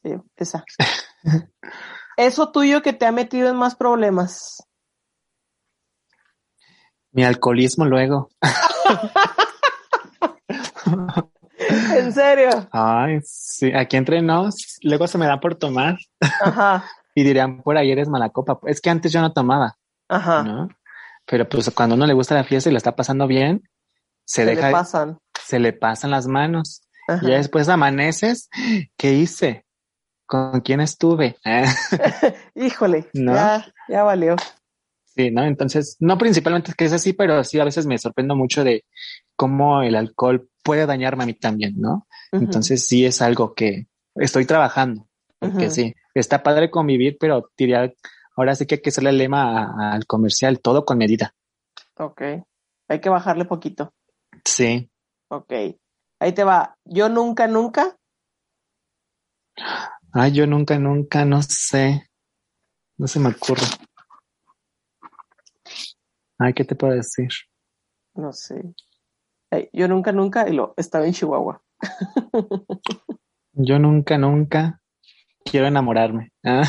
Eh, 0.02 0.20
esa. 0.36 0.64
Eso 2.16 2.50
tuyo 2.50 2.80
que 2.80 2.94
te 2.94 3.06
ha 3.06 3.12
metido 3.12 3.50
en 3.50 3.56
más 3.56 3.76
problemas. 3.76 4.66
Mi 7.10 7.24
alcoholismo 7.24 7.84
luego. 7.84 8.30
¿En 11.96 12.12
serio? 12.12 12.68
Ay, 12.70 13.18
sí, 13.22 13.72
aquí 13.74 13.96
entre 13.96 14.22
nos, 14.22 14.78
luego 14.82 15.06
se 15.06 15.18
me 15.18 15.26
da 15.26 15.40
por 15.40 15.56
tomar. 15.56 15.96
Ajá. 16.20 16.84
y 17.14 17.24
dirían, 17.24 17.62
por 17.62 17.76
ahí 17.76 17.90
eres 17.90 18.08
mala 18.08 18.30
copa. 18.30 18.58
Es 18.66 18.80
que 18.80 18.90
antes 18.90 19.12
yo 19.12 19.20
no 19.20 19.32
tomaba. 19.32 19.76
Ajá. 20.08 20.42
¿no? 20.42 20.68
Pero 21.26 21.48
pues 21.48 21.70
cuando 21.74 21.96
uno 21.96 22.06
le 22.06 22.14
gusta 22.14 22.34
la 22.34 22.44
fiesta 22.44 22.70
y 22.70 22.72
la 22.72 22.78
está 22.78 22.94
pasando 22.94 23.26
bien, 23.26 23.68
se, 24.26 24.44
deja. 24.44 24.66
Le 24.66 24.72
pasan. 24.72 25.18
Se 25.42 25.58
le 25.58 25.72
pasan 25.72 26.10
las 26.10 26.26
manos. 26.26 26.82
Y 27.22 27.26
después 27.26 27.68
amaneces. 27.68 28.50
¿Qué 28.96 29.14
hice? 29.14 29.64
¿Con 30.26 30.60
quién 30.60 30.80
estuve? 30.80 31.36
Híjole, 32.54 33.08
ya, 33.14 33.64
ya 33.88 34.02
valió. 34.02 34.36
Sí, 35.04 35.30
¿no? 35.30 35.44
Entonces, 35.44 35.96
no 36.00 36.18
principalmente 36.18 36.72
es 36.72 36.76
que 36.76 36.84
es 36.84 36.92
así, 36.92 37.12
pero 37.12 37.42
sí 37.44 37.58
a 37.58 37.64
veces 37.64 37.86
me 37.86 37.96
sorprendo 37.96 38.36
mucho 38.36 38.64
de 38.64 38.84
cómo 39.34 39.82
el 39.82 39.94
alcohol 39.94 40.50
puede 40.62 40.84
dañarme 40.84 41.22
a 41.22 41.26
mí 41.26 41.34
también, 41.34 41.74
¿no? 41.78 42.06
Entonces 42.32 42.86
sí 42.86 43.06
es 43.06 43.22
algo 43.22 43.54
que 43.54 43.86
estoy 44.16 44.44
trabajando, 44.44 45.08
porque 45.38 45.70
sí, 45.70 45.94
está 46.12 46.42
padre 46.42 46.70
convivir, 46.70 47.16
pero 47.18 47.50
diría 47.56 47.90
Ahora 48.36 48.54
sí 48.54 48.66
que 48.66 48.76
hay 48.76 48.80
que 48.82 48.90
hacerle 48.90 49.10
el 49.10 49.18
lema 49.18 49.92
al 49.92 50.06
comercial, 50.06 50.60
todo 50.60 50.84
con 50.84 50.98
medida. 50.98 51.34
Ok. 51.96 52.22
Hay 52.88 53.00
que 53.00 53.08
bajarle 53.08 53.46
poquito. 53.46 53.94
Sí. 54.44 54.90
Ok. 55.28 55.52
Ahí 56.20 56.32
te 56.32 56.44
va. 56.44 56.76
Yo 56.84 57.08
nunca, 57.08 57.46
nunca. 57.46 57.96
Ay, 60.12 60.32
yo 60.32 60.46
nunca, 60.46 60.78
nunca, 60.78 61.24
no 61.24 61.42
sé. 61.42 62.08
No 62.98 63.06
se 63.06 63.20
me 63.20 63.30
ocurre. 63.30 63.66
Ay, 66.38 66.54
¿qué 66.54 66.64
te 66.64 66.74
puedo 66.74 66.94
decir? 66.94 67.28
No 68.14 68.32
sé. 68.32 68.62
yo 69.72 69.88
nunca, 69.88 70.12
nunca, 70.12 70.48
y 70.48 70.52
lo 70.52 70.74
estaba 70.76 71.06
en 71.06 71.12
Chihuahua. 71.12 71.62
yo 73.52 73.78
nunca, 73.78 74.18
nunca 74.18 74.80
quiero 75.44 75.66
enamorarme. 75.66 76.32
ah, 76.44 76.62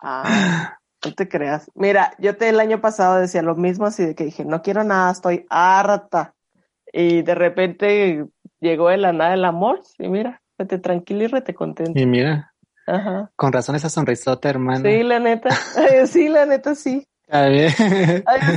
ah 0.00 0.78
no 1.04 1.12
te 1.14 1.28
creas. 1.28 1.70
Mira, 1.74 2.14
yo 2.18 2.36
te 2.36 2.48
el 2.48 2.60
año 2.60 2.80
pasado 2.80 3.16
decía 3.16 3.42
lo 3.42 3.56
mismo, 3.56 3.86
así 3.86 4.04
de 4.04 4.14
que 4.14 4.24
dije, 4.24 4.44
no 4.44 4.62
quiero 4.62 4.84
nada, 4.84 5.12
estoy 5.12 5.46
harta. 5.50 6.34
Y 6.92 7.22
de 7.22 7.34
repente 7.34 8.24
llegó 8.60 8.90
de 8.90 8.98
la 8.98 9.12
nada 9.12 9.34
el 9.34 9.44
amor, 9.44 9.80
y 9.98 10.08
mira, 10.08 10.42
vete 10.58 10.78
tranquilo 10.78 11.24
y 11.24 11.26
rete 11.26 11.54
contento. 11.54 11.98
Y 11.98 12.06
mira, 12.06 12.52
Ajá. 12.86 13.30
con 13.34 13.52
razón 13.52 13.76
esa 13.76 13.88
sonrisota, 13.88 14.50
hermana. 14.50 14.88
Sí, 14.88 15.02
la 15.02 15.18
neta, 15.18 15.50
sí, 16.06 16.28
la 16.28 16.46
neta, 16.46 16.74
sí. 16.74 17.06
Ay, 17.34 17.70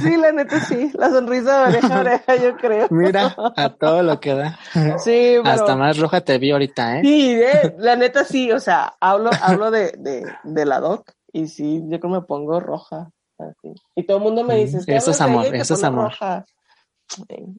sí, 0.02 0.18
la 0.18 0.34
neta, 0.34 0.60
sí. 0.60 0.92
La 0.96 1.10
sonrisa 1.10 1.62
de 1.62 1.78
oreja 1.78 1.96
a 1.96 2.00
oreja, 2.02 2.36
yo 2.36 2.58
creo. 2.58 2.88
Mira, 2.90 3.34
a 3.56 3.70
todo 3.70 4.04
lo 4.04 4.20
que 4.20 4.34
da. 4.36 4.60
Sí, 4.98 5.38
pero... 5.38 5.50
Hasta 5.50 5.78
más 5.78 5.98
roja 5.98 6.20
te 6.20 6.38
vi 6.40 6.52
ahorita, 6.52 7.00
¿eh? 7.00 7.02
Sí, 7.02 7.40
eh, 7.42 7.74
la 7.78 7.96
neta, 7.96 8.26
sí. 8.26 8.52
O 8.52 8.60
sea, 8.60 8.94
hablo, 9.00 9.30
hablo 9.42 9.72
de, 9.72 9.94
de, 9.98 10.26
de 10.44 10.66
la 10.66 10.82
doc 10.82 11.10
y 11.32 11.48
sí, 11.48 11.84
yo 11.84 12.00
creo 12.00 12.12
que 12.12 12.20
me 12.20 12.22
pongo 12.24 12.60
roja. 12.60 13.12
Y 13.96 14.04
todo 14.06 14.18
el 14.18 14.24
mundo 14.24 14.44
me 14.44 14.56
dice, 14.56 14.80
eso 14.88 15.12
es 15.12 15.22
amor, 15.22 15.46
eso 15.56 15.76
es 15.76 15.84
amor. 15.84 16.12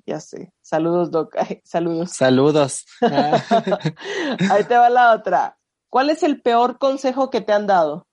Ya 0.04 0.20
sé. 0.20 0.52
Saludos, 0.62 1.10
Doc. 1.10 1.34
saludos. 1.64 2.12
Saludos. 2.12 2.84
Ahí 3.00 4.64
te 4.64 4.76
va 4.76 4.90
la 4.90 5.14
otra. 5.14 5.58
¿Cuál 5.88 6.10
es 6.10 6.22
el 6.22 6.40
peor 6.42 6.78
consejo 6.78 7.30
que 7.30 7.40
te 7.40 7.52
han 7.52 7.66
dado? 7.66 8.06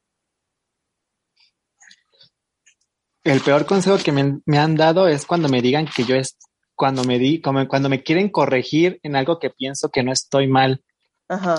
El 3.23 3.39
peor 3.41 3.65
consejo 3.65 3.97
que 3.97 4.11
me, 4.11 4.57
han 4.57 4.75
dado 4.75 5.07
es 5.07 5.25
cuando 5.25 5.47
me 5.47 5.61
digan 5.61 5.87
que 5.87 6.03
yo 6.03 6.15
es, 6.15 6.37
cuando 6.75 7.03
me 7.05 7.19
di, 7.19 7.41
como, 7.41 7.65
cuando 7.67 7.87
me 7.87 8.03
quieren 8.03 8.29
corregir 8.29 8.99
en 9.01 9.15
algo 9.15 9.39
que 9.39 9.49
pienso 9.49 9.89
que 9.89 10.03
no 10.03 10.11
estoy 10.11 10.47
mal. 10.47 10.83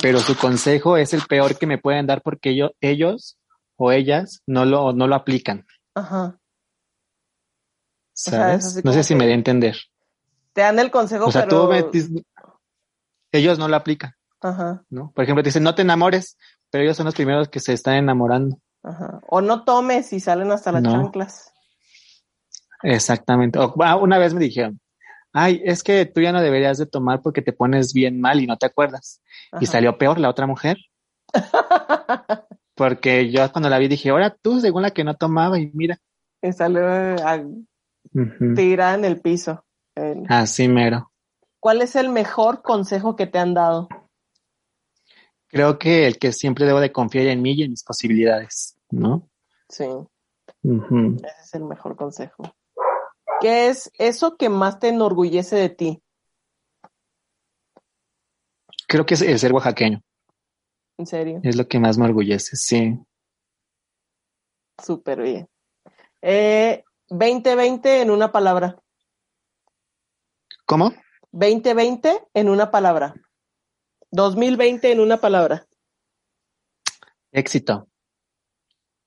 Pero 0.02 0.20
su 0.20 0.36
consejo 0.36 0.96
es 0.96 1.14
el 1.14 1.22
peor 1.22 1.58
que 1.58 1.66
me 1.66 1.78
pueden 1.78 2.06
dar 2.06 2.22
porque 2.22 2.54
yo, 2.54 2.70
ellos 2.80 3.38
o 3.76 3.90
ellas 3.90 4.42
no 4.46 4.64
lo, 4.66 4.92
no 4.92 5.08
lo 5.08 5.16
aplican. 5.16 5.66
Ajá. 5.94 6.38
¿Sabes? 8.14 8.82
no 8.84 8.92
sé 8.92 9.02
si 9.02 9.14
me 9.14 9.26
di 9.26 9.32
a 9.32 9.34
entender. 9.34 9.76
Te 10.52 10.62
dan 10.62 10.78
el 10.78 10.90
consejo, 10.90 11.26
o 11.26 11.32
sea, 11.32 11.46
pero... 11.46 11.90
tú 11.90 12.22
ellos 13.32 13.58
no 13.58 13.68
lo 13.68 13.76
aplican. 13.76 14.14
Ajá. 14.40 14.84
¿no? 14.90 15.10
Por 15.12 15.24
ejemplo, 15.24 15.42
te 15.42 15.48
dicen 15.48 15.64
no 15.64 15.74
te 15.74 15.82
enamores, 15.82 16.38
pero 16.70 16.84
ellos 16.84 16.96
son 16.96 17.06
los 17.06 17.14
primeros 17.14 17.48
que 17.48 17.60
se 17.60 17.72
están 17.72 17.96
enamorando. 17.96 18.58
Ajá. 18.82 19.20
O 19.28 19.40
no 19.40 19.64
tomes 19.64 20.12
y 20.12 20.20
salen 20.20 20.52
hasta 20.52 20.70
las 20.70 20.82
chanclas. 20.82 21.52
Exactamente. 22.82 23.58
O, 23.58 23.74
ah, 23.80 23.96
una 23.96 24.18
vez 24.18 24.34
me 24.34 24.40
dijeron, 24.40 24.80
ay, 25.32 25.60
es 25.64 25.82
que 25.82 26.06
tú 26.06 26.20
ya 26.20 26.30
no 26.30 26.40
deberías 26.40 26.78
de 26.78 26.86
tomar 26.86 27.22
porque 27.22 27.42
te 27.42 27.52
pones 27.52 27.92
bien 27.92 28.20
mal 28.20 28.40
y 28.40 28.46
no 28.46 28.56
te 28.56 28.66
acuerdas. 28.66 29.20
Y 29.60 29.66
salió 29.66 29.98
peor 29.98 30.20
la 30.20 30.28
otra 30.28 30.46
mujer. 30.46 30.78
Porque 32.76 33.30
yo 33.30 33.50
cuando 33.52 33.68
la 33.68 33.78
vi 33.78 33.86
dije, 33.86 34.10
ahora 34.10 34.30
tú, 34.30 34.60
según 34.60 34.82
la 34.82 34.90
que 34.90 35.04
no 35.04 35.14
tomaba, 35.14 35.58
y 35.60 35.70
mira. 35.74 35.98
Y 36.42 36.52
salió 36.52 36.86
a 36.86 37.40
tirar 38.54 38.98
en 38.98 39.04
el 39.04 39.20
piso. 39.20 39.64
Así 40.28 40.68
mero. 40.68 41.10
¿Cuál 41.60 41.82
es 41.82 41.96
el 41.96 42.08
mejor 42.08 42.62
consejo 42.62 43.16
que 43.16 43.26
te 43.26 43.38
han 43.38 43.54
dado? 43.54 43.88
Creo 45.48 45.78
que 45.78 46.06
el 46.06 46.18
que 46.18 46.32
siempre 46.32 46.66
debo 46.66 46.80
de 46.80 46.92
confiar 46.92 47.26
en 47.26 47.40
mí 47.40 47.52
y 47.52 47.62
en 47.62 47.70
mis 47.70 47.84
posibilidades, 47.84 48.76
¿no? 48.90 49.30
Sí. 49.68 49.86
Ese 50.62 51.26
es 51.42 51.54
el 51.54 51.64
mejor 51.64 51.96
consejo. 51.96 52.42
¿Qué 53.40 53.68
es 53.68 53.90
eso 53.98 54.36
que 54.36 54.48
más 54.48 54.78
te 54.78 54.88
enorgullece 54.88 55.56
de 55.56 55.68
ti? 55.68 56.02
Creo 58.86 59.06
que 59.06 59.14
es 59.14 59.22
el 59.22 59.38
ser 59.38 59.52
oaxaqueño. 59.52 60.00
¿En 60.98 61.06
serio? 61.06 61.40
Es 61.42 61.56
lo 61.56 61.66
que 61.66 61.78
más 61.78 61.98
me 61.98 62.04
orgullece, 62.04 62.56
sí. 62.56 62.98
Súper 64.82 65.22
bien. 65.22 65.48
Eh, 66.22 66.84
2020 67.16 68.02
en 68.02 68.10
una 68.10 68.32
palabra. 68.32 68.76
¿Cómo? 70.66 70.92
2020 71.30 72.22
en 72.34 72.48
una 72.48 72.72
palabra. 72.72 73.14
2020 74.10 74.90
en 74.90 74.98
una 74.98 75.18
palabra. 75.18 75.64
Éxito. 77.30 77.88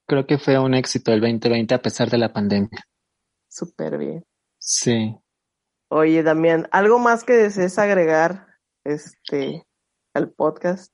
Creo 0.05 0.25
que 0.25 0.37
fue 0.37 0.57
un 0.57 0.73
éxito 0.73 1.11
el 1.11 1.19
2020 1.19 1.75
a 1.75 1.81
pesar 1.81 2.09
de 2.09 2.17
la 2.17 2.31
pandemia. 2.31 2.87
Súper 3.49 3.97
bien. 3.97 4.25
Sí. 4.57 5.13
Oye, 5.89 6.23
Damián, 6.23 6.69
¿algo 6.71 6.99
más 6.99 7.25
que 7.25 7.33
desees 7.33 7.77
agregar 7.77 8.47
este 8.85 9.67
al 10.13 10.31
podcast? 10.31 10.93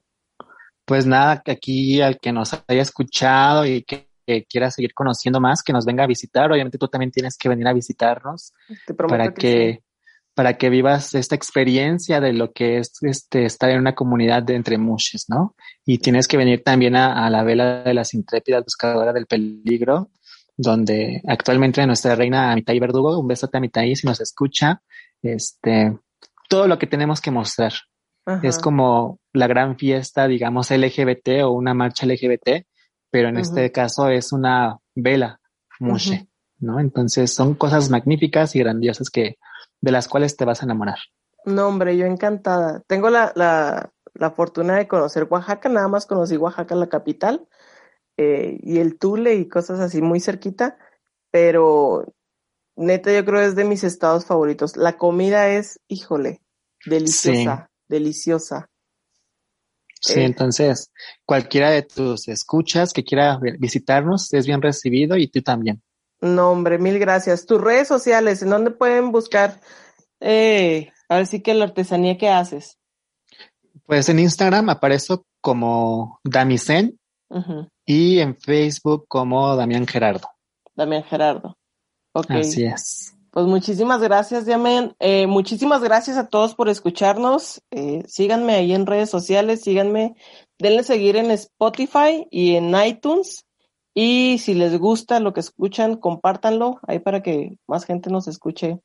Pues 0.86 1.06
nada, 1.06 1.44
que 1.44 1.52
aquí 1.52 2.02
al 2.02 2.20
que 2.20 2.32
nos 2.32 2.54
haya 2.54 2.82
escuchado 2.82 3.68
y 3.68 3.84
que, 3.84 4.10
quiera 4.50 4.72
seguir 4.72 4.94
conociendo 4.94 5.40
más, 5.40 5.64
que 5.64 5.74
nos 5.74 5.86
venga 5.86 6.04
a 6.04 6.08
visitar. 6.08 6.52
Obviamente 6.52 6.78
tú 6.78 6.88
también 6.88 7.12
tienes 7.12 7.38
que 7.38 7.50
venir 7.50 7.68
a 7.68 7.74
visitarnos 7.74 8.54
para 9.08 9.34
que, 9.34 9.84
para 10.34 10.58
que 10.58 10.70
vivas 10.70 11.14
esta 11.16 11.36
experiencia 11.36 12.20
de 12.20 12.34
lo 12.34 12.52
que 12.52 12.78
es 12.78 12.94
este 13.02 13.46
estar 13.46 13.70
en 13.70 13.80
una 13.80 13.96
comunidad 13.96 14.44
de 14.44 14.56
entre 14.56 14.78
mushes, 14.78 15.26
¿no? 15.28 15.56
Y 15.86 16.00
tienes 16.00 16.28
que 16.28 16.38
venir 16.38 16.64
también 16.64 16.96
a, 16.96 17.30
la 17.30 17.44
vela 17.44 17.84
de 17.84 17.94
las 17.94 18.14
intrépidas 18.14 18.64
buscadoras 18.64 19.14
del 19.14 19.28
peligro, 19.28 20.10
donde 20.56 21.22
actualmente 21.28 21.86
nuestra 21.86 22.16
reina 22.16 22.52
Amitai 22.52 22.80
Verdugo, 22.80 23.20
un 23.20 23.28
besote 23.28 23.58
a 23.58 23.60
Amitai 23.60 23.96
si 23.96 24.08
nos 24.08 24.22
escucha, 24.22 24.82
este, 25.22 25.98
todo 26.50 26.68
lo 26.68 26.78
que 26.78 26.88
tenemos 26.88 27.22
que 27.22 27.32
mostrar. 27.32 27.74
Es 28.42 28.58
como 28.58 29.20
la 29.34 29.48
gran 29.48 29.78
fiesta, 29.78 30.30
digamos, 30.30 30.72
LGBT 30.72 31.44
o 31.44 31.52
una 31.52 31.74
marcha 31.74 32.06
LGBT, 32.06 32.66
pero 33.14 33.30
en 33.30 33.38
este 33.38 33.72
caso 33.72 34.10
es 34.10 34.34
una 34.34 34.80
vela 34.96 35.40
mushe, 35.80 36.28
¿no? 36.58 36.80
Entonces 36.80 37.32
son 37.32 37.54
cosas 37.54 37.92
magníficas 37.92 38.56
y 38.56 38.60
grandiosas 38.60 39.12
que, 39.12 39.38
de 39.82 39.92
las 39.92 40.08
cuales 40.08 40.36
te 40.36 40.46
vas 40.46 40.64
a 40.64 40.66
enamorar. 40.66 40.98
No, 41.46 41.68
hombre, 41.68 41.96
yo 41.96 42.08
encantada. 42.08 42.82
Tengo 42.88 43.12
la, 43.12 43.32
la, 43.36 43.92
la 44.16 44.32
fortuna 44.32 44.78
de 44.78 44.88
conocer 44.88 45.28
Oaxaca, 45.30 45.70
nada 45.70 45.88
más 45.88 46.08
conocí 46.08 46.38
Oaxaca, 46.38 46.74
la 46.74 46.90
capital, 46.90 47.48
eh, 48.18 48.58
y 48.64 48.80
el 48.80 48.98
Tule 48.98 49.36
y 49.36 49.48
cosas 49.48 49.80
así 49.80 50.02
muy 50.02 50.20
cerquita, 50.20 50.80
pero 51.30 52.16
neta 52.76 53.14
yo 53.14 53.24
creo 53.26 53.42
es 53.42 53.56
de 53.56 53.66
mis 53.66 53.84
estados 53.84 54.26
favoritos. 54.26 54.76
La 54.76 54.98
comida 54.98 55.50
es, 55.50 55.80
híjole, 55.88 56.42
deliciosa, 56.84 57.70
deliciosa. 57.88 58.72
Sí, 60.04 60.20
eh, 60.20 60.26
entonces 60.26 60.92
cualquiera 61.26 61.70
de 61.70 61.84
tus 61.84 62.28
escuchas 62.28 62.92
que 62.92 63.06
quiera 63.06 63.40
visitarnos 63.58 64.34
es 64.34 64.46
bien 64.46 64.62
recibido 64.62 65.16
y 65.16 65.28
tú 65.28 65.42
también. 65.42 65.82
No, 66.20 66.52
hombre, 66.52 66.78
mil 66.78 67.00
gracias. 67.00 67.46
Tus 67.46 67.62
redes 67.62 67.88
sociales, 67.88 68.42
¿en 68.42 68.50
dónde 68.50 68.72
pueden 68.72 69.12
buscar? 69.12 69.62
Eh, 70.20 70.92
a 71.08 71.18
ver 71.18 71.26
si 71.26 71.42
que 71.42 71.54
la 71.54 71.66
artesanía 71.66 72.18
que 72.18 72.30
haces. 72.30 72.78
Pues 73.86 74.10
en 74.10 74.20
Instagram 74.20 74.70
aparezco 74.70 75.26
como 75.42 76.20
Damisen 76.24 77.00
y 77.86 78.20
en 78.20 78.38
Facebook 78.38 79.06
como 79.08 79.56
Damián 79.56 79.88
Gerardo. 79.88 80.28
Damián 80.76 81.04
Gerardo. 81.04 81.58
Ok. 82.14 82.32
Así 82.32 82.66
es. 82.66 83.16
Pues 83.34 83.48
muchísimas 83.48 84.00
gracias, 84.00 84.46
Damián. 84.46 84.96
Eh, 85.00 85.26
muchísimas 85.26 85.82
gracias 85.82 86.18
a 86.18 86.28
todos 86.28 86.54
por 86.54 86.70
escucharnos. 86.70 87.64
Eh, 87.72 88.04
síganme 88.06 88.54
ahí 88.54 88.74
en 88.74 88.86
redes 88.86 89.10
sociales, 89.10 89.62
síganme, 89.62 90.16
denle 90.60 90.84
seguir 90.84 91.16
en 91.16 91.32
Spotify 91.32 92.28
y 92.30 92.54
en 92.54 92.76
iTunes. 92.76 93.48
Y 93.96 94.38
si 94.38 94.54
les 94.54 94.78
gusta 94.78 95.20
lo 95.20 95.34
que 95.34 95.40
escuchan, 95.40 95.96
compártanlo 95.96 96.80
ahí 96.84 97.00
para 97.00 97.24
que 97.24 97.58
más 97.66 97.86
gente 97.86 98.12
nos 98.12 98.28
escuche 98.28 98.80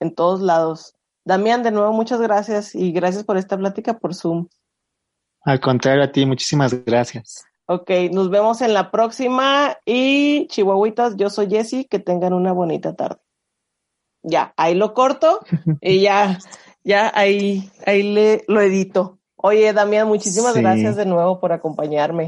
en 0.00 0.14
todos 0.14 0.40
lados. 0.40 0.94
Damián, 1.26 1.62
de 1.62 1.70
nuevo, 1.70 1.92
muchas 1.92 2.22
gracias 2.22 2.74
y 2.74 2.90
gracias 2.90 3.24
por 3.24 3.36
esta 3.36 3.58
plática 3.58 3.98
por 3.98 4.14
Zoom. 4.14 4.48
Al 5.42 5.60
contrario 5.60 6.04
a 6.04 6.10
ti, 6.10 6.24
muchísimas 6.24 6.72
gracias. 6.86 7.44
Ok, 7.66 7.90
nos 8.12 8.30
vemos 8.30 8.62
en 8.62 8.72
la 8.72 8.90
próxima 8.90 9.76
y 9.84 10.46
chihuahuitas, 10.46 11.16
yo 11.18 11.28
soy 11.28 11.50
Jessy, 11.50 11.84
que 11.84 11.98
tengan 11.98 12.32
una 12.32 12.52
bonita 12.52 12.94
tarde. 12.94 13.23
Ya, 14.24 14.54
ahí 14.56 14.74
lo 14.74 14.94
corto 14.94 15.40
y 15.80 16.00
ya, 16.00 16.38
ya 16.82 17.12
ahí, 17.14 17.70
ahí 17.86 18.02
le 18.02 18.44
lo 18.48 18.60
edito. 18.60 19.18
Oye, 19.36 19.74
Damián, 19.74 20.08
muchísimas 20.08 20.56
gracias 20.56 20.96
de 20.96 21.04
nuevo 21.04 21.38
por 21.38 21.52
acompañarme. 21.52 22.22